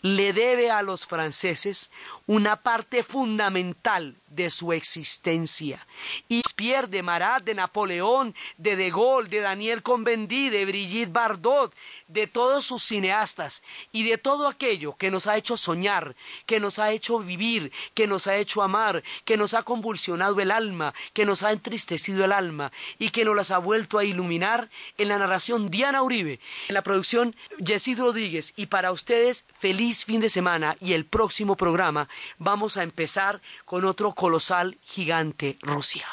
le 0.01 0.33
debe 0.33 0.71
a 0.71 0.81
los 0.81 1.05
franceses 1.05 1.91
una 2.27 2.57
parte 2.57 3.03
fundamental 3.03 4.15
de 4.35 4.51
su 4.51 4.72
existencia. 4.72 5.87
Y 6.28 6.43
Pierre 6.55 6.89
de 6.89 7.03
Marat, 7.03 7.45
de 7.45 7.55
Napoleón, 7.55 8.35
de 8.59 8.76
De 8.76 8.91
Gaulle, 8.91 9.28
de 9.28 9.41
Daniel 9.41 9.82
Convendí, 9.82 10.51
de 10.51 10.64
Brigitte 10.64 11.12
Bardot, 11.12 11.74
de 12.09 12.26
todos 12.26 12.64
sus 12.64 12.82
cineastas 12.82 13.62
y 13.93 14.09
de 14.09 14.18
todo 14.18 14.47
aquello 14.49 14.97
que 14.97 15.11
nos 15.11 15.26
ha 15.26 15.37
hecho 15.37 15.57
soñar, 15.57 16.14
que 16.47 16.61
nos 16.61 16.78
ha 16.78 16.93
hecho 16.93 17.18
vivir, 17.18 17.72
que 17.95 18.07
nos 18.07 18.26
ha 18.26 18.37
hecho 18.37 18.62
amar, 18.62 19.03
que 19.24 19.37
nos 19.37 19.55
ha 19.55 19.62
convulsionado 19.62 20.41
el 20.41 20.51
alma, 20.51 20.95
que 21.12 21.24
nos 21.24 21.43
ha 21.43 21.53
entristecido 21.53 22.24
el 22.24 22.32
alma 22.32 22.72
y 22.99 23.11
que 23.11 23.24
nos 23.24 23.37
las 23.37 23.51
ha 23.51 23.59
vuelto 23.59 23.99
a 23.99 24.05
iluminar 24.05 24.70
en 24.99 25.09
la 25.09 25.18
narración 25.18 25.70
Diana 25.70 26.03
Uribe, 26.03 26.41
en 26.68 26.74
la 26.74 26.82
producción 26.82 27.35
Yesid 27.59 27.99
Rodríguez 27.99 28.53
y 28.57 28.66
para 28.66 28.93
ustedes 28.93 29.45
feliz 29.59 30.05
fin 30.05 30.20
de 30.20 30.28
semana 30.28 30.76
y 30.80 30.93
el 30.93 31.05
próximo 31.05 31.57
programa 31.57 32.09
vamos 32.39 32.76
a 32.76 32.82
empezar 32.82 33.41
con 33.64 33.85
otro 33.85 34.12
colosal 34.25 34.75
gigante, 34.83 35.59
Rusia. 35.64 36.07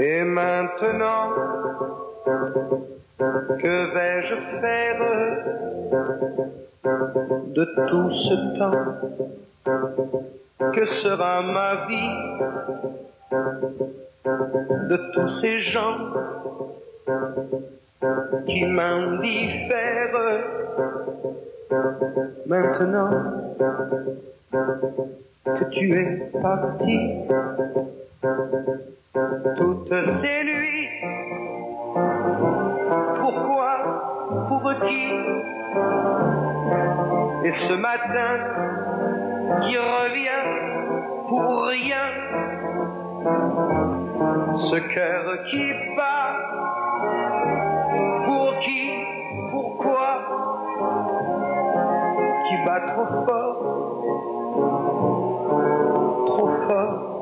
Et 0.00 0.24
maintenant, 0.24 1.28
que 3.62 3.76
vais-je 3.94 4.36
faire 4.62 5.00
de 7.56 7.64
tout 7.88 8.10
ce 8.26 8.34
temps 8.58 8.84
Que 10.72 10.86
sera 11.02 11.42
ma 11.42 11.86
vie 11.88 12.34
de 14.24 14.96
tous 15.12 15.28
ces 15.40 15.60
gens 15.60 15.98
qui 18.46 18.64
m'indiffèrent. 18.64 19.94
Maintenant 22.46 23.10
que 25.44 25.64
tu 25.70 25.92
es 25.94 26.30
parti 26.40 26.98
toutes 29.56 29.94
ces 30.22 30.44
nuits 30.44 30.88
pourquoi 33.20 33.72
pour 34.48 34.74
qui 34.86 35.04
et 37.44 37.52
ce 37.68 37.74
matin 37.74 38.32
qui 39.62 39.76
revient 39.76 40.44
pour 41.28 41.66
rien? 41.66 42.08
Ce 44.14 44.76
cœur 44.94 45.42
qui 45.50 45.72
bat, 45.96 46.36
pour 48.26 48.58
qui, 48.60 48.90
pourquoi, 49.50 50.08
qui 52.48 52.56
bat 52.64 52.80
trop 52.92 53.06
fort, 53.26 53.56
trop 56.26 56.48
fort? 56.68 57.13